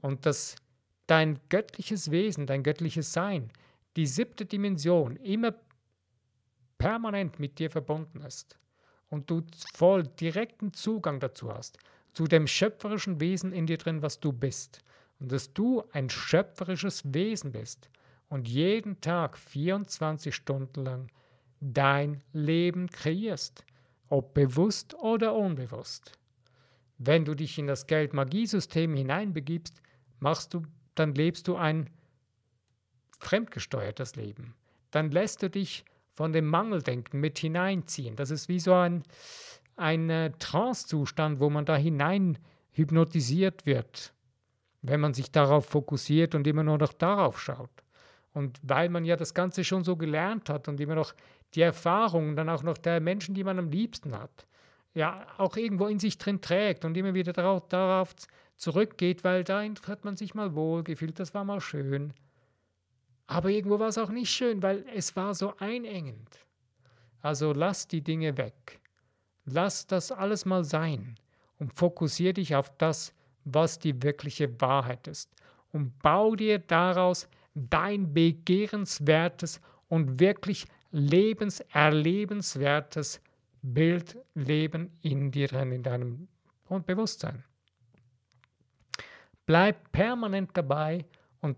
Und 0.01 0.27
dass 0.27 0.57
dein 1.07 1.39
göttliches 1.49 2.11
Wesen, 2.11 2.47
dein 2.47 2.63
göttliches 2.63 3.13
Sein, 3.13 3.51
die 3.97 4.07
siebte 4.07 4.47
Dimension 4.47 5.17
immer 5.17 5.55
permanent 6.79 7.39
mit 7.39 7.59
dir 7.59 7.71
verbunden 7.71 8.21
ist 8.21 8.59
und 9.09 9.31
du 9.31 9.43
voll 9.75 10.05
direkten 10.05 10.73
Zugang 10.73 11.19
dazu 11.21 11.53
hast, 11.53 11.79
zu 12.19 12.27
dem 12.27 12.49
schöpferischen 12.49 13.21
Wesen 13.21 13.53
in 13.53 13.69
dir 13.69 13.79
drin, 13.79 14.03
was 14.03 14.19
du 14.19 14.33
bist, 14.33 14.83
und 15.21 15.31
dass 15.31 15.53
du 15.53 15.85
ein 15.93 16.11
schöpferisches 16.11 17.15
Wesen 17.15 17.53
bist 17.53 17.91
und 18.29 18.49
jeden 18.49 19.01
Tag 19.01 19.39
24 19.39 20.35
Stunden 20.35 20.85
lang 20.85 21.13
dein 21.61 22.21
Leben 22.33 22.91
kreierst, 22.91 23.65
ob 24.09 24.35
bewusst 24.35 24.95
oder 24.95 25.33
unbewusst. 25.33 26.19
Wenn 26.99 27.25
du 27.25 27.37
dich 27.37 27.57
in 27.57 27.69
das 27.69 27.87
Geld-Magie-System 27.87 28.97
hineinbegibst, 28.97 29.81
machst 30.19 30.55
du, 30.55 30.63
dann 30.97 31.15
lebst 31.15 31.47
du 31.47 31.55
ein 31.55 31.89
fremdgesteuertes 33.21 34.17
Leben. 34.17 34.57
Dann 34.91 35.13
lässt 35.13 35.45
du 35.45 35.51
dich 35.51 35.85
von 36.15 36.33
dem 36.33 36.47
Mangeldenken 36.47 37.21
mit 37.21 37.39
hineinziehen. 37.39 38.17
Das 38.17 38.33
ist 38.33 38.49
wie 38.49 38.59
so 38.59 38.75
ein, 38.75 39.05
ein 39.79 40.11
äh, 40.11 40.33
Trance-Zustand, 40.39 41.41
wo 41.41 41.51
man 41.51 41.65
da 41.65 41.77
hinein 41.77 42.39
hypnotisiert 42.73 43.67
wird 43.67 44.13
wenn 44.83 45.01
man 45.01 45.15
sich 45.15 45.31
darauf 45.31 45.67
fokussiert 45.67 46.35
und 46.35 46.47
immer 46.47 46.63
nur 46.63 46.79
noch 46.79 46.93
darauf 46.93 47.41
schaut. 47.41 47.71
Und 48.33 48.59
weil 48.63 48.89
man 48.89 49.05
ja 49.05 49.17
das 49.17 49.35
Ganze 49.35 49.65
schon 49.65 49.85
so 49.85 49.97
gelernt 49.97 50.49
hat 50.49 50.69
und 50.69 50.81
immer 50.81 50.95
noch 50.95 51.15
die 51.55 51.63
Erfahrungen 51.63 52.37
dann 52.37 52.49
auch 52.49 52.63
noch 52.63 52.79
der 52.79 53.01
Menschen, 53.01 53.35
die 53.35 53.45
man 53.45 53.59
am 53.59 53.71
liebsten 53.71 54.17
hat, 54.17 54.47
ja 54.95 55.27
auch 55.39 55.57
irgendwo 55.57 55.87
in 55.87 55.99
sich 55.99 56.19
drin 56.19 56.41
trägt 56.41 56.85
und 56.85 56.97
immer 56.97 57.15
wieder 57.15 57.33
darauf, 57.33 57.69
darauf 57.69 58.15
zurückgeht, 58.57 59.25
weil 59.25 59.45
da 59.45 59.63
hat 59.63 60.05
man 60.05 60.17
sich 60.17 60.35
mal 60.35 60.55
wohl 60.55 60.85
gefühlt, 60.85 61.19
das 61.19 61.35
war 61.35 61.45
mal 61.45 61.61
schön. 61.61 62.13
Aber 63.27 63.51
irgendwo 63.51 63.79
war 63.79 63.89
es 63.89 63.99
auch 63.99 64.11
nicht 64.11 64.31
schön, 64.31 64.63
weil 64.63 64.85
es 64.95 65.17
war 65.17 65.35
so 65.35 65.55
einengend. 65.59 66.47
Also 67.21 67.53
lass 67.53 67.89
die 67.89 68.03
Dinge 68.03 68.37
weg. 68.37 68.81
Lass 69.51 69.87
das 69.87 70.13
alles 70.13 70.45
mal 70.45 70.65
sein 70.65 71.15
und 71.59 71.73
fokussiere 71.73 72.35
dich 72.35 72.55
auf 72.55 72.71
das, 72.77 73.15
was 73.45 73.79
die 73.79 74.03
wirkliche 74.03 74.61
Wahrheit 74.61 75.07
ist. 75.07 75.31
Und 75.73 75.99
bau 76.01 76.35
dir 76.35 76.59
daraus 76.59 77.29
dein 77.55 78.13
begehrenswertes 78.13 79.63
und 79.89 80.21
wirklich 80.21 80.67
lebenserlebenswertes 80.91 83.23
Bild, 83.63 84.19
Leben 84.35 84.93
in 85.03 85.31
dir 85.31 85.49
drin, 85.49 85.73
in 85.73 85.83
deinem 85.83 86.29
Bewusstsein. 86.87 87.43
Bleib 89.47 89.91
permanent 89.93 90.51
dabei 90.55 91.07
und 91.41 91.57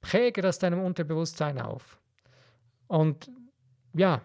präge 0.00 0.40
das 0.40 0.60
deinem 0.60 0.84
Unterbewusstsein 0.84 1.60
auf. 1.60 1.98
Und 2.86 3.28
ja, 3.92 4.22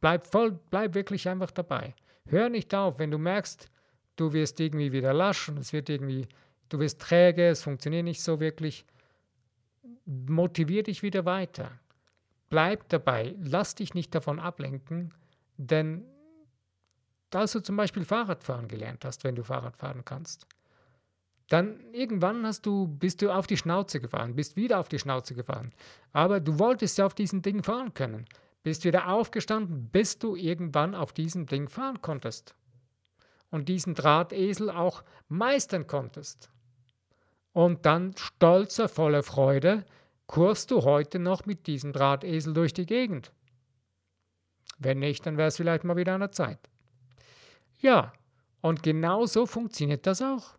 bleib 0.00 0.26
voll, 0.26 0.58
bleib 0.70 0.94
wirklich 0.94 1.28
einfach 1.28 1.50
dabei. 1.50 1.94
Hör 2.28 2.48
nicht 2.48 2.74
auf, 2.74 2.98
wenn 2.98 3.10
du 3.10 3.18
merkst, 3.18 3.70
du 4.16 4.32
wirst 4.32 4.60
irgendwie 4.60 4.92
wieder 4.92 5.12
lasch 5.12 5.48
und 5.48 5.58
es 5.58 5.72
wird 5.72 5.88
irgendwie, 5.88 6.26
du 6.68 6.78
wirst 6.78 7.00
träge, 7.00 7.48
es 7.48 7.62
funktioniert 7.62 8.04
nicht 8.04 8.22
so 8.22 8.40
wirklich. 8.40 8.84
Motivier 10.06 10.82
dich 10.82 11.02
wieder 11.02 11.24
weiter. 11.24 11.70
Bleib 12.50 12.88
dabei, 12.88 13.34
lass 13.40 13.74
dich 13.74 13.94
nicht 13.94 14.14
davon 14.14 14.38
ablenken, 14.38 15.12
denn 15.56 16.04
als 17.32 17.52
du 17.52 17.60
zum 17.60 17.76
Beispiel 17.76 18.04
Fahrradfahren 18.04 18.68
gelernt 18.68 19.04
hast, 19.04 19.24
wenn 19.24 19.34
du 19.34 19.42
Fahrrad 19.42 19.76
fahren 19.76 20.04
kannst, 20.04 20.46
dann 21.48 21.80
irgendwann 21.92 22.46
hast 22.46 22.64
du, 22.64 22.86
bist 22.86 23.20
du 23.22 23.30
auf 23.30 23.46
die 23.46 23.56
Schnauze 23.56 24.00
gefahren, 24.00 24.34
bist 24.34 24.56
wieder 24.56 24.78
auf 24.78 24.88
die 24.88 24.98
Schnauze 24.98 25.34
gefahren. 25.34 25.72
Aber 26.12 26.40
du 26.40 26.58
wolltest 26.58 26.96
ja 26.98 27.06
auf 27.06 27.14
diesem 27.14 27.42
Ding 27.42 27.62
fahren 27.62 27.92
können. 27.92 28.26
Bist 28.64 28.84
wieder 28.84 29.08
aufgestanden, 29.08 29.90
bis 29.90 30.18
du 30.18 30.34
irgendwann 30.34 30.94
auf 30.94 31.12
diesem 31.12 31.46
Ding 31.46 31.68
fahren 31.68 32.02
konntest 32.02 32.56
und 33.50 33.68
diesen 33.68 33.94
Drahtesel 33.94 34.70
auch 34.70 35.04
meistern 35.28 35.86
konntest. 35.86 36.50
Und 37.52 37.86
dann 37.86 38.16
stolzer, 38.16 38.88
voller 38.88 39.22
Freude, 39.22 39.84
kurst 40.26 40.70
du 40.70 40.82
heute 40.82 41.20
noch 41.20 41.46
mit 41.46 41.66
diesem 41.68 41.92
Drahtesel 41.92 42.52
durch 42.52 42.72
die 42.72 42.86
Gegend. 42.86 43.32
Wenn 44.78 44.98
nicht, 44.98 45.24
dann 45.24 45.36
wäre 45.36 45.48
es 45.48 45.56
vielleicht 45.58 45.84
mal 45.84 45.96
wieder 45.96 46.14
an 46.14 46.20
der 46.20 46.32
Zeit. 46.32 46.58
Ja, 47.80 48.12
und 48.60 48.82
genau 48.82 49.26
so 49.26 49.46
funktioniert 49.46 50.06
das 50.06 50.22
auch. 50.22 50.56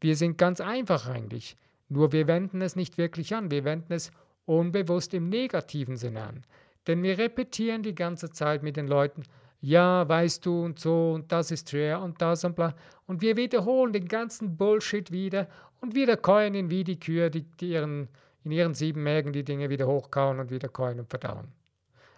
Wir 0.00 0.16
sind 0.16 0.38
ganz 0.38 0.60
einfach 0.60 1.08
eigentlich, 1.08 1.56
nur 1.88 2.12
wir 2.12 2.28
wenden 2.28 2.62
es 2.62 2.76
nicht 2.76 2.96
wirklich 2.96 3.34
an, 3.34 3.50
wir 3.50 3.64
wenden 3.64 3.92
es 3.92 4.12
unbewusst 4.46 5.12
im 5.14 5.28
negativen 5.28 5.96
Sinne 5.96 6.22
an. 6.22 6.44
Denn 6.88 7.02
wir 7.02 7.18
repetieren 7.18 7.82
die 7.82 7.94
ganze 7.94 8.30
Zeit 8.30 8.62
mit 8.62 8.76
den 8.76 8.88
Leuten, 8.88 9.22
ja, 9.60 10.08
weißt 10.08 10.46
du 10.46 10.64
und 10.64 10.80
so 10.80 11.12
und 11.12 11.30
das 11.30 11.50
ist 11.50 11.70
schwer 11.70 12.00
und 12.00 12.20
das 12.22 12.44
und 12.44 12.56
bla. 12.56 12.74
Und 13.06 13.20
wir 13.20 13.36
wiederholen 13.36 13.92
den 13.92 14.08
ganzen 14.08 14.56
Bullshit 14.56 15.12
wieder 15.12 15.48
und 15.80 15.94
wieder 15.94 16.16
keuen 16.16 16.54
ihn 16.54 16.70
wie 16.70 16.84
die 16.84 16.98
Kühe, 16.98 17.30
die, 17.30 17.42
die 17.42 17.70
ihren, 17.70 18.08
in 18.44 18.52
ihren 18.52 18.74
sieben 18.74 19.02
Mägen 19.02 19.32
die 19.32 19.44
Dinge 19.44 19.68
wieder 19.68 19.86
hochkauen 19.86 20.40
und 20.40 20.50
wieder 20.50 20.68
keuen 20.68 20.98
und 20.98 21.10
verdauen. 21.10 21.48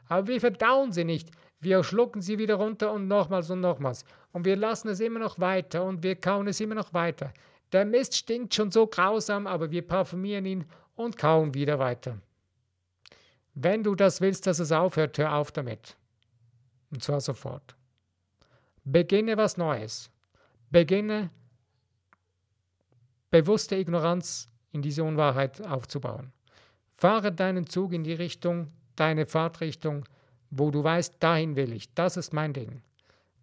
Aber 0.09 0.29
wir 0.29 0.41
verdauen 0.41 0.93
sie 0.93 1.05
nicht. 1.05 1.31
Wir 1.61 1.83
schlucken 1.83 2.21
sie 2.21 2.39
wieder 2.39 2.55
runter 2.55 2.93
und 2.93 3.09
nochmals 3.09 3.51
und 3.51 3.61
nochmals. 3.61 4.05
Und 4.33 4.45
wir 4.45 4.57
lassen 4.57 4.89
es 4.89 5.01
immer 5.01 5.19
noch 5.19 5.39
weiter 5.41 5.85
und 5.85 6.03
wir 6.03 6.17
kauen 6.17 6.47
es 6.47 6.61
immer 6.61 6.75
noch 6.75 6.95
weiter. 6.95 7.33
Der 7.73 7.85
Mist 7.85 8.17
stinkt 8.17 8.55
schon 8.55 8.71
so 8.71 8.87
grausam, 8.87 9.47
aber 9.47 9.71
wir 9.71 9.87
parfümieren 9.87 10.45
ihn 10.47 10.65
und 10.95 11.17
kauen 11.17 11.55
wieder 11.55 11.79
weiter. 11.79 12.19
Wenn 13.63 13.83
du 13.83 13.95
das 13.95 14.23
willst, 14.23 14.47
dass 14.47 14.59
es 14.59 14.73
aufhört, 14.73 15.19
hör 15.19 15.35
auf 15.35 15.53
damit. 15.53 15.97
Und 16.91 17.03
zwar 17.03 17.21
sofort. 17.21 17.77
Beginne 18.85 19.37
was 19.37 19.59
Neues. 19.59 20.11
Beginne 20.71 21.29
bewusste 23.31 23.77
Ignoranz 23.77 24.49
in 24.73 24.81
diese 24.81 25.05
Unwahrheit 25.05 25.61
aufzubauen. 25.61 26.33
Fahre 26.97 27.33
deinen 27.33 27.67
Zug 27.67 27.93
in 27.93 28.03
die 28.03 28.15
Richtung, 28.15 28.73
deine 28.97 29.27
Fahrtrichtung, 29.27 30.07
wo 30.49 30.71
du 30.71 30.83
weißt, 30.83 31.17
dahin 31.21 31.55
will 31.55 31.75
ich. 31.75 31.93
Das 31.93 32.17
ist 32.17 32.33
mein 32.33 32.55
Ding. 32.55 32.81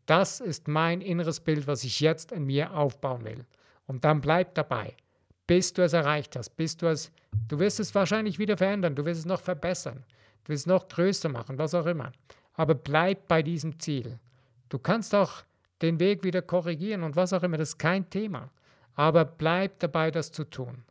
Das 0.07 0.39
ist 0.39 0.67
mein 0.67 1.01
inneres 1.01 1.41
Bild, 1.41 1.67
was 1.67 1.83
ich 1.83 1.99
jetzt 1.99 2.31
in 2.31 2.45
mir 2.45 2.73
aufbauen 2.73 3.23
will. 3.23 3.45
Und 3.85 4.03
dann 4.03 4.21
bleib 4.21 4.55
dabei, 4.55 4.95
bis 5.47 5.73
du 5.73 5.83
es 5.83 5.93
erreicht 5.93 6.35
hast, 6.35 6.51
bis 6.51 6.77
du 6.77 6.87
es, 6.87 7.11
du 7.47 7.57
wirst 7.59 7.79
es 7.79 7.95
wahrscheinlich 7.95 8.37
wieder 8.37 8.57
verändern, 8.57 8.95
du 8.95 9.05
wirst 9.05 9.21
es 9.21 9.25
noch 9.25 9.41
verbessern, 9.41 10.03
du 10.43 10.49
wirst 10.49 10.63
es 10.63 10.67
noch 10.67 10.87
größer 10.87 11.29
machen, 11.29 11.57
was 11.57 11.73
auch 11.73 11.85
immer 11.85 12.11
aber 12.57 12.75
bleib 12.75 13.27
bei 13.27 13.41
diesem 13.41 13.79
Ziel. 13.79 14.19
Du 14.67 14.79
kannst 14.79 15.15
auch 15.15 15.43
den 15.81 15.99
Weg 15.99 16.23
wieder 16.23 16.41
korrigieren 16.41 17.03
und 17.03 17.15
was 17.15 17.31
auch 17.31 17.43
immer, 17.43 17.57
das 17.57 17.69
ist 17.69 17.77
kein 17.77 18.09
Thema. 18.09 18.49
Aber 18.95 19.23
bleib 19.23 19.79
dabei, 19.79 20.11
das 20.11 20.31
zu 20.31 20.43
tun. 20.43 20.83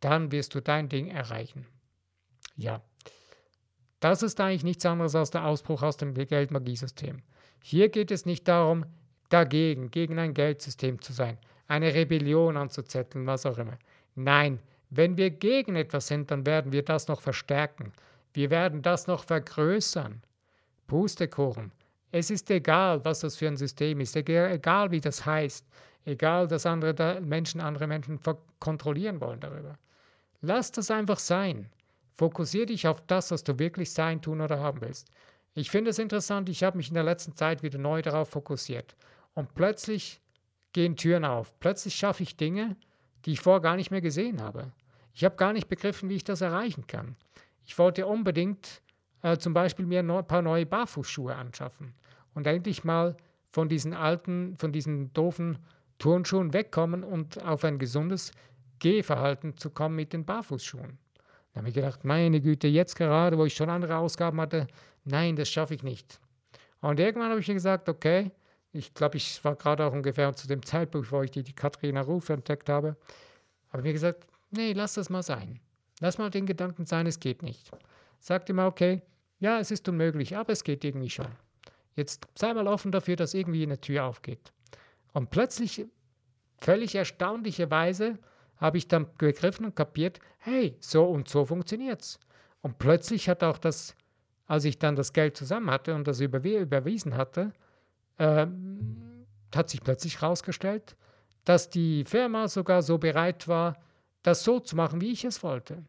Dann 0.00 0.30
wirst 0.30 0.54
du 0.54 0.60
dein 0.60 0.90
Ding 0.90 1.08
erreichen. 1.08 1.66
Ja, 2.54 2.82
das 3.98 4.22
ist 4.22 4.40
eigentlich 4.40 4.62
nichts 4.62 4.84
anderes 4.84 5.14
als 5.14 5.30
der 5.30 5.46
Ausbruch 5.46 5.82
aus 5.82 5.96
dem 5.96 6.14
Geldmagiesystem. 6.14 7.22
Hier 7.62 7.88
geht 7.88 8.10
es 8.10 8.26
nicht 8.26 8.46
darum, 8.46 8.84
dagegen, 9.30 9.90
gegen 9.90 10.18
ein 10.18 10.34
Geldsystem 10.34 11.00
zu 11.00 11.14
sein, 11.14 11.38
eine 11.66 11.94
Rebellion 11.94 12.58
anzuzetteln, 12.58 13.26
was 13.26 13.46
auch 13.46 13.56
immer. 13.56 13.78
Nein, 14.16 14.58
wenn 14.90 15.16
wir 15.16 15.30
gegen 15.30 15.76
etwas 15.76 16.08
sind, 16.08 16.30
dann 16.30 16.44
werden 16.46 16.72
wir 16.72 16.82
das 16.82 17.06
noch 17.06 17.20
verstärken. 17.20 17.92
Wir 18.32 18.50
werden 18.50 18.82
das 18.82 19.06
noch 19.06 19.24
vergrößern 19.24 20.22
Pustekuchen. 20.86 21.72
Es 22.12 22.30
ist 22.30 22.50
egal, 22.50 23.04
was 23.04 23.20
das 23.20 23.36
für 23.36 23.46
ein 23.46 23.56
System 23.56 24.00
ist, 24.00 24.16
egal 24.16 24.90
wie 24.90 25.00
das 25.00 25.26
heißt, 25.26 25.66
egal, 26.04 26.48
dass 26.48 26.64
andere 26.64 27.20
Menschen 27.20 27.60
andere 27.60 27.86
Menschen 27.86 28.20
kontrollieren 28.58 29.20
wollen 29.20 29.40
darüber. 29.40 29.78
Lass 30.40 30.72
das 30.72 30.90
einfach 30.90 31.18
sein. 31.18 31.70
Fokussiere 32.14 32.66
dich 32.66 32.86
auf 32.86 33.02
das, 33.06 33.30
was 33.30 33.44
du 33.44 33.58
wirklich 33.58 33.92
sein, 33.92 34.22
tun 34.22 34.40
oder 34.40 34.60
haben 34.60 34.80
willst. 34.80 35.10
Ich 35.54 35.70
finde 35.70 35.90
es 35.90 35.98
interessant, 35.98 36.48
ich 36.48 36.62
habe 36.62 36.76
mich 36.76 36.88
in 36.88 36.94
der 36.94 37.04
letzten 37.04 37.34
Zeit 37.34 37.62
wieder 37.62 37.78
neu 37.78 38.00
darauf 38.02 38.30
fokussiert. 38.30 38.94
Und 39.34 39.54
plötzlich 39.54 40.20
gehen 40.72 40.96
Türen 40.96 41.24
auf. 41.24 41.58
Plötzlich 41.60 41.94
schaffe 41.94 42.22
ich 42.22 42.36
Dinge, 42.36 42.76
die 43.26 43.32
ich 43.32 43.40
vorher 43.40 43.60
gar 43.60 43.76
nicht 43.76 43.90
mehr 43.90 44.00
gesehen 44.00 44.40
habe. 44.40 44.72
Ich 45.12 45.24
habe 45.24 45.36
gar 45.36 45.52
nicht 45.52 45.68
begriffen, 45.68 46.08
wie 46.08 46.14
ich 46.14 46.24
das 46.24 46.40
erreichen 46.40 46.86
kann. 46.86 47.16
Ich 47.64 47.76
wollte 47.78 48.06
unbedingt 48.06 48.80
äh, 49.22 49.36
zum 49.36 49.52
Beispiel 49.52 49.84
mir 49.84 50.00
ein 50.00 50.26
paar 50.26 50.42
neue 50.42 50.66
Barfußschuhe 50.66 51.34
anschaffen 51.34 51.94
und 52.34 52.46
endlich 52.46 52.84
mal 52.84 53.16
von 53.50 53.68
diesen 53.68 53.92
alten, 53.94 54.56
von 54.56 54.72
diesen 54.72 55.12
doofen 55.12 55.58
Turnschuhen 55.98 56.52
wegkommen 56.52 57.02
und 57.02 57.42
auf 57.42 57.64
ein 57.64 57.78
gesundes 57.78 58.30
Gehverhalten 58.78 59.56
zu 59.56 59.70
kommen 59.70 59.96
mit 59.96 60.12
den 60.12 60.24
Barfußschuhen. 60.24 60.98
Da 61.52 61.60
habe 61.60 61.68
ich 61.70 61.74
gedacht, 61.74 62.04
meine 62.04 62.40
Güte, 62.40 62.68
jetzt 62.68 62.96
gerade, 62.96 63.38
wo 63.38 63.46
ich 63.46 63.54
schon 63.54 63.70
andere 63.70 63.96
Ausgaben 63.96 64.40
hatte, 64.40 64.66
nein, 65.04 65.36
das 65.36 65.48
schaffe 65.48 65.74
ich 65.74 65.82
nicht. 65.82 66.20
Und 66.82 67.00
irgendwann 67.00 67.30
habe 67.30 67.40
ich 67.40 67.48
mir 67.48 67.54
gesagt, 67.54 67.88
okay, 67.88 68.30
ich 68.76 68.94
glaube, 68.94 69.16
ich 69.16 69.42
war 69.44 69.56
gerade 69.56 69.84
auch 69.84 69.92
ungefähr 69.92 70.32
zu 70.34 70.46
dem 70.46 70.64
Zeitpunkt, 70.64 71.10
wo 71.10 71.22
ich 71.22 71.30
die, 71.30 71.42
die 71.42 71.52
Katharina 71.52 72.02
Ruf 72.02 72.28
entdeckt 72.28 72.68
habe, 72.68 72.96
habe 73.70 73.82
mir 73.82 73.92
gesagt, 73.92 74.26
nee, 74.50 74.72
lass 74.72 74.94
das 74.94 75.10
mal 75.10 75.22
sein. 75.22 75.60
Lass 76.00 76.18
mal 76.18 76.30
den 76.30 76.46
Gedanken 76.46 76.86
sein, 76.86 77.06
es 77.06 77.20
geht 77.20 77.42
nicht. 77.42 77.70
Sagte 78.20 78.52
mal, 78.52 78.66
okay, 78.66 79.02
ja, 79.38 79.58
es 79.58 79.70
ist 79.70 79.88
unmöglich, 79.88 80.36
aber 80.36 80.52
es 80.52 80.64
geht 80.64 80.84
irgendwie 80.84 81.10
schon. 81.10 81.28
Jetzt 81.94 82.26
sei 82.34 82.52
mal 82.52 82.68
offen 82.68 82.92
dafür, 82.92 83.16
dass 83.16 83.34
irgendwie 83.34 83.62
eine 83.62 83.80
Tür 83.80 84.04
aufgeht. 84.04 84.52
Und 85.12 85.30
plötzlich, 85.30 85.86
völlig 86.58 86.94
erstaunlicherweise, 86.94 88.18
habe 88.58 88.78
ich 88.78 88.88
dann 88.88 89.06
begriffen 89.18 89.66
und 89.66 89.76
kapiert, 89.76 90.20
hey, 90.38 90.76
so 90.80 91.04
und 91.06 91.28
so 91.28 91.44
funktioniert's. 91.44 92.18
Und 92.62 92.78
plötzlich 92.78 93.28
hat 93.28 93.42
auch 93.42 93.58
das, 93.58 93.94
als 94.46 94.64
ich 94.64 94.78
dann 94.78 94.96
das 94.96 95.12
Geld 95.12 95.36
zusammen 95.36 95.70
hatte 95.70 95.94
und 95.94 96.06
das 96.06 96.20
überwiesen 96.20 97.16
hatte, 97.16 97.52
äh, 98.18 98.46
hat 99.54 99.70
sich 99.70 99.82
plötzlich 99.82 100.20
herausgestellt, 100.20 100.96
dass 101.44 101.70
die 101.70 102.04
Firma 102.04 102.48
sogar 102.48 102.82
so 102.82 102.98
bereit 102.98 103.48
war, 103.48 103.76
das 104.22 104.42
so 104.42 104.60
zu 104.60 104.76
machen, 104.76 105.00
wie 105.00 105.12
ich 105.12 105.24
es 105.24 105.42
wollte. 105.42 105.84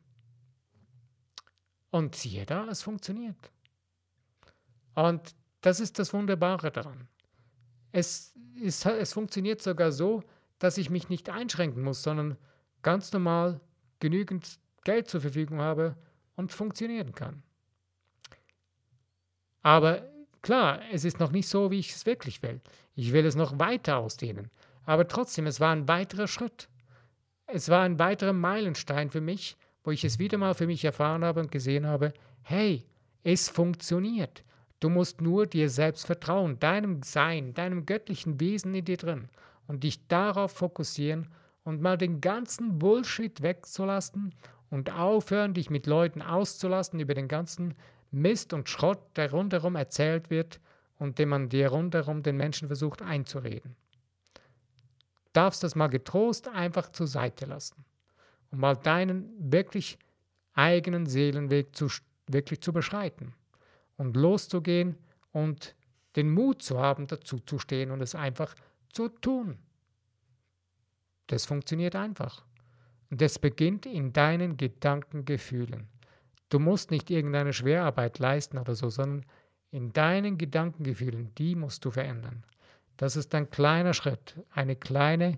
Und 1.89 2.15
siehe 2.15 2.45
da, 2.45 2.67
es 2.67 2.83
funktioniert. 2.83 3.51
Und 4.93 5.35
das 5.61 5.79
ist 5.79 5.99
das 5.99 6.13
Wunderbare 6.13 6.71
daran. 6.71 7.07
Es, 7.91 8.33
es, 8.63 8.85
es 8.85 9.13
funktioniert 9.13 9.61
sogar 9.61 9.91
so, 9.91 10.23
dass 10.59 10.77
ich 10.77 10.89
mich 10.89 11.09
nicht 11.09 11.29
einschränken 11.29 11.83
muss, 11.83 12.03
sondern 12.03 12.37
ganz 12.83 13.11
normal 13.11 13.59
genügend 13.99 14.59
Geld 14.83 15.07
zur 15.07 15.21
Verfügung 15.21 15.59
habe 15.59 15.95
und 16.35 16.51
funktionieren 16.51 17.13
kann. 17.13 17.43
Aber 19.61 20.07
klar, 20.41 20.81
es 20.91 21.05
ist 21.05 21.19
noch 21.19 21.31
nicht 21.31 21.47
so, 21.47 21.71
wie 21.71 21.79
ich 21.79 21.93
es 21.93 22.05
wirklich 22.05 22.41
will. 22.43 22.61
Ich 22.95 23.13
will 23.13 23.25
es 23.25 23.35
noch 23.35 23.59
weiter 23.59 23.97
ausdehnen. 23.97 24.49
Aber 24.85 25.07
trotzdem, 25.07 25.47
es 25.47 25.59
war 25.59 25.71
ein 25.73 25.87
weiterer 25.87 26.27
Schritt. 26.27 26.69
Es 27.45 27.69
war 27.69 27.83
ein 27.83 27.99
weiterer 27.99 28.33
Meilenstein 28.33 29.09
für 29.09 29.21
mich, 29.21 29.57
wo 29.83 29.91
ich 29.91 30.03
es 30.03 30.19
wieder 30.19 30.37
mal 30.37 30.53
für 30.53 30.67
mich 30.67 30.83
erfahren 30.83 31.23
habe 31.23 31.39
und 31.39 31.51
gesehen 31.51 31.87
habe, 31.87 32.13
hey, 32.41 32.85
es 33.23 33.49
funktioniert. 33.49 34.43
Du 34.79 34.89
musst 34.89 35.21
nur 35.21 35.47
dir 35.47 35.69
selbst 35.69 36.05
vertrauen, 36.05 36.59
deinem 36.59 37.01
Sein, 37.03 37.53
deinem 37.53 37.85
göttlichen 37.85 38.39
Wesen 38.39 38.75
in 38.75 38.85
dir 38.85 38.97
drin 38.97 39.29
und 39.67 39.83
dich 39.83 40.07
darauf 40.07 40.51
fokussieren 40.51 41.27
und 41.63 41.81
mal 41.81 41.97
den 41.97 42.21
ganzen 42.21 42.79
Bullshit 42.79 43.41
wegzulassen 43.41 44.35
und 44.69 44.91
aufhören, 44.91 45.53
dich 45.53 45.69
mit 45.69 45.87
Leuten 45.87 46.21
auszulassen 46.21 46.99
über 46.99 47.13
den 47.13 47.27
ganzen 47.27 47.75
Mist 48.11 48.53
und 48.53 48.69
Schrott, 48.69 48.99
der 49.15 49.31
rundherum 49.31 49.75
erzählt 49.75 50.29
wird 50.29 50.59
und 50.97 51.19
den 51.19 51.29
man 51.29 51.49
dir 51.49 51.69
rundherum 51.69 52.23
den 52.23 52.37
Menschen 52.37 52.67
versucht 52.67 53.01
einzureden. 53.01 53.75
Darfst 55.33 55.63
das 55.63 55.75
mal 55.75 55.87
getrost 55.87 56.47
einfach 56.47 56.91
zur 56.91 57.07
Seite 57.07 57.45
lassen 57.45 57.85
und 58.51 58.59
mal 58.59 58.75
deinen 58.75 59.51
wirklich 59.51 59.99
eigenen 60.53 61.05
Seelenweg 61.05 61.75
zu, 61.75 61.87
wirklich 62.27 62.61
zu 62.61 62.73
beschreiten 62.73 63.33
und 63.97 64.15
loszugehen 64.15 64.97
und 65.31 65.75
den 66.15 66.31
Mut 66.31 66.63
zu 66.63 66.79
haben, 66.79 67.05
dazu 67.07 67.39
zu 67.39 67.59
stehen 67.59 67.91
und 67.91 68.01
es 68.01 68.15
einfach 68.15 68.55
zu 68.91 69.09
tun. 69.09 69.59
Das 71.27 71.45
funktioniert 71.45 71.95
einfach. 71.95 72.43
Und 73.09 73.21
es 73.21 73.37
beginnt 73.37 73.85
in 73.85 74.13
deinen 74.13 74.57
Gedankengefühlen. 74.57 75.87
Du 76.49 76.59
musst 76.59 76.91
nicht 76.91 77.09
irgendeine 77.09 77.53
Schwerarbeit 77.53 78.19
leisten 78.19 78.57
oder 78.57 78.75
so, 78.75 78.89
sondern 78.89 79.25
in 79.71 79.91
deinen 79.91 80.37
Gedankengefühlen, 80.37 81.33
die 81.35 81.55
musst 81.55 81.83
du 81.83 81.91
verändern. 81.91 82.43
Das 82.95 83.15
ist 83.15 83.35
ein 83.35 83.49
kleiner 83.49 83.93
Schritt, 83.93 84.35
eine 84.51 84.75
kleine 84.75 85.37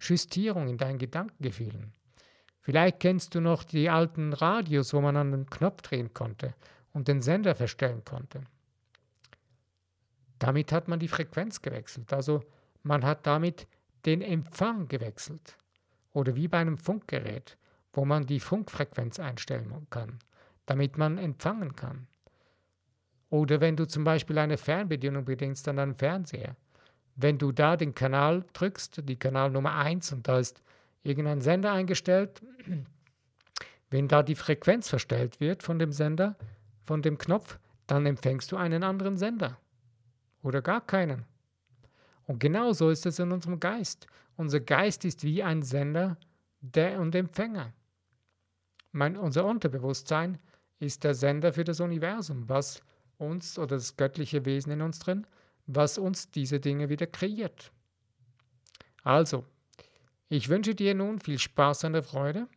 Justierung 0.00 0.68
in 0.68 0.78
deinen 0.78 0.98
Gedankengefühlen. 0.98 1.92
Vielleicht 2.60 3.00
kennst 3.00 3.34
du 3.34 3.40
noch 3.40 3.64
die 3.64 3.90
alten 3.90 4.32
Radios, 4.32 4.92
wo 4.92 5.00
man 5.00 5.16
an 5.16 5.30
den 5.30 5.46
Knopf 5.46 5.82
drehen 5.82 6.12
konnte 6.14 6.54
und 6.92 7.08
den 7.08 7.22
Sender 7.22 7.54
verstellen 7.54 8.04
konnte. 8.04 8.42
Damit 10.38 10.72
hat 10.72 10.88
man 10.88 10.98
die 10.98 11.08
Frequenz 11.08 11.60
gewechselt, 11.60 12.12
also 12.12 12.42
man 12.82 13.04
hat 13.04 13.26
damit 13.26 13.66
den 14.06 14.22
Empfang 14.22 14.88
gewechselt. 14.88 15.58
Oder 16.12 16.34
wie 16.34 16.48
bei 16.48 16.58
einem 16.58 16.78
Funkgerät, 16.78 17.56
wo 17.92 18.04
man 18.04 18.26
die 18.26 18.40
Funkfrequenz 18.40 19.20
einstellen 19.20 19.86
kann, 19.90 20.18
damit 20.70 20.96
man 20.96 21.18
empfangen 21.18 21.74
kann. 21.74 22.06
Oder 23.28 23.60
wenn 23.60 23.74
du 23.74 23.88
zum 23.88 24.04
Beispiel 24.04 24.38
eine 24.38 24.56
Fernbedienung 24.56 25.24
bedienst 25.24 25.66
an 25.66 25.80
einem 25.80 25.96
Fernseher. 25.96 26.54
Wenn 27.16 27.38
du 27.38 27.50
da 27.50 27.76
den 27.76 27.92
Kanal 27.92 28.44
drückst, 28.52 29.02
die 29.08 29.18
Kanal 29.18 29.50
Nummer 29.50 29.74
1, 29.74 30.12
und 30.12 30.28
da 30.28 30.38
ist 30.38 30.62
irgendein 31.02 31.40
Sender 31.40 31.72
eingestellt, 31.72 32.40
wenn 33.90 34.06
da 34.06 34.22
die 34.22 34.36
Frequenz 34.36 34.88
verstellt 34.88 35.40
wird 35.40 35.64
von 35.64 35.80
dem 35.80 35.90
Sender, 35.90 36.36
von 36.84 37.02
dem 37.02 37.18
Knopf, 37.18 37.58
dann 37.88 38.06
empfängst 38.06 38.52
du 38.52 38.56
einen 38.56 38.84
anderen 38.84 39.16
Sender. 39.16 39.58
Oder 40.44 40.62
gar 40.62 40.86
keinen. 40.86 41.24
Und 42.26 42.38
genau 42.38 42.72
so 42.74 42.90
ist 42.90 43.06
es 43.06 43.18
in 43.18 43.32
unserem 43.32 43.58
Geist. 43.58 44.06
Unser 44.36 44.60
Geist 44.60 45.04
ist 45.04 45.24
wie 45.24 45.42
ein 45.42 45.62
Sender 45.62 46.16
der 46.60 47.00
und 47.00 47.16
Empfänger. 47.16 47.72
Mein, 48.92 49.16
unser 49.16 49.44
Unterbewusstsein 49.44 50.38
ist 50.80 51.04
der 51.04 51.14
Sender 51.14 51.52
für 51.52 51.64
das 51.64 51.80
Universum, 51.80 52.48
was 52.48 52.82
uns 53.18 53.58
oder 53.58 53.76
das 53.76 53.96
göttliche 53.96 54.44
Wesen 54.44 54.72
in 54.72 54.82
uns 54.82 54.98
drin, 54.98 55.26
was 55.66 55.98
uns 55.98 56.30
diese 56.30 56.58
Dinge 56.58 56.88
wieder 56.88 57.06
kreiert. 57.06 57.70
Also, 59.04 59.44
ich 60.28 60.48
wünsche 60.48 60.74
dir 60.74 60.94
nun 60.94 61.20
viel 61.20 61.38
Spaß 61.38 61.84
und 61.84 62.02
Freude, 62.02 62.48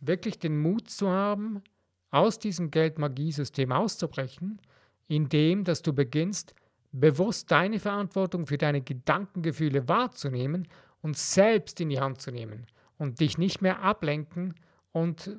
wirklich 0.00 0.38
den 0.38 0.60
Mut 0.60 0.90
zu 0.90 1.08
haben, 1.08 1.62
aus 2.10 2.38
diesem 2.38 2.70
Geldmagiesystem 2.70 3.72
auszubrechen, 3.72 4.60
indem 5.08 5.64
dass 5.64 5.82
du 5.82 5.92
beginnst, 5.92 6.54
bewusst 6.92 7.50
deine 7.50 7.80
Verantwortung 7.80 8.46
für 8.46 8.58
deine 8.58 8.80
Gedankengefühle 8.80 9.88
wahrzunehmen 9.88 10.68
und 11.02 11.16
selbst 11.16 11.80
in 11.80 11.90
die 11.90 12.00
Hand 12.00 12.20
zu 12.20 12.30
nehmen 12.30 12.66
und 12.96 13.20
dich 13.20 13.38
nicht 13.38 13.60
mehr 13.60 13.82
ablenken 13.82 14.54
und, 14.92 15.38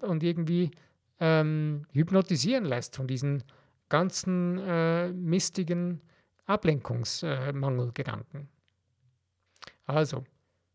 und 0.00 0.22
irgendwie 0.22 0.70
ähm, 1.24 1.86
hypnotisieren 1.92 2.66
lässt 2.66 2.96
von 2.96 3.06
diesen 3.06 3.42
ganzen 3.88 4.58
äh, 4.58 5.08
mistigen 5.08 6.02
Ablenkungsmangelgedanken. 6.44 8.48
Also, 9.86 10.24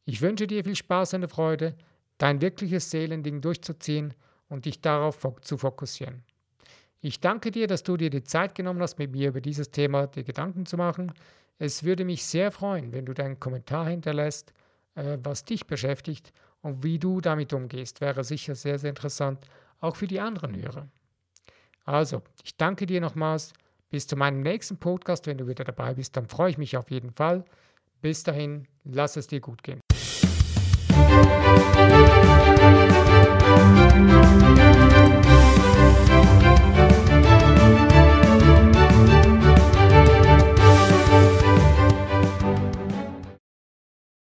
ich 0.06 0.22
wünsche 0.22 0.48
dir 0.48 0.64
viel 0.64 0.76
Spaß 0.76 1.14
und 1.14 1.30
Freude, 1.30 1.76
dein 2.18 2.42
wirkliches 2.42 2.90
Seelending 2.90 3.42
durchzuziehen 3.42 4.16
und 4.48 4.66
dich 4.66 4.82
darauf 4.82 5.20
zu 5.42 5.58
fokussieren. 5.58 6.24
Ich 7.00 7.20
danke 7.20 7.52
dir, 7.52 7.68
dass 7.68 7.84
du 7.84 7.96
dir 7.96 8.10
die 8.10 8.24
Zeit 8.24 8.56
genommen 8.56 8.82
hast, 8.82 8.98
mit 8.98 9.12
mir 9.12 9.30
über 9.30 9.42
dieses 9.42 9.70
Thema 9.70 10.08
die 10.08 10.24
Gedanken 10.24 10.66
zu 10.66 10.78
machen. 10.78 11.14
Es 11.60 11.84
würde 11.84 12.06
mich 12.06 12.26
sehr 12.26 12.52
freuen, 12.52 12.92
wenn 12.92 13.06
du 13.06 13.14
deinen 13.14 13.40
Kommentar 13.40 13.88
hinterlässt, 13.88 14.52
äh, 14.96 15.20
was 15.22 15.46
dich 15.46 15.68
beschäftigt 15.68 16.34
und 16.62 16.84
wie 16.84 16.98
du 16.98 17.22
damit 17.22 17.54
umgehst. 17.54 18.02
Wäre 18.02 18.24
sicher 18.24 18.56
sehr, 18.56 18.80
sehr 18.80 18.90
interessant, 18.90 19.46
auch 19.80 19.96
für 19.96 20.08
die 20.08 20.20
anderen 20.20 20.56
Hörer. 20.56 20.88
Also, 21.86 22.22
ich 22.44 22.56
danke 22.58 22.86
dir 22.86 23.02
nochmals. 23.02 23.54
Bis 23.90 24.06
zu 24.06 24.16
meinem 24.16 24.42
nächsten 24.42 24.78
Podcast, 24.78 25.26
wenn 25.26 25.40
du 25.40 25.48
wieder 25.48 25.64
dabei 25.64 25.96
bist, 25.96 26.16
dann 26.16 26.28
freue 26.28 26.52
ich 26.52 26.60
mich 26.60 26.78
auf 26.78 26.92
jeden 26.92 27.12
Fall. 27.12 27.44
Bis 28.02 28.24
dahin, 28.24 28.68
lass 28.84 29.18
es 29.18 29.26
dir 29.26 29.40
gut 29.40 29.64
gehen. 29.64 29.80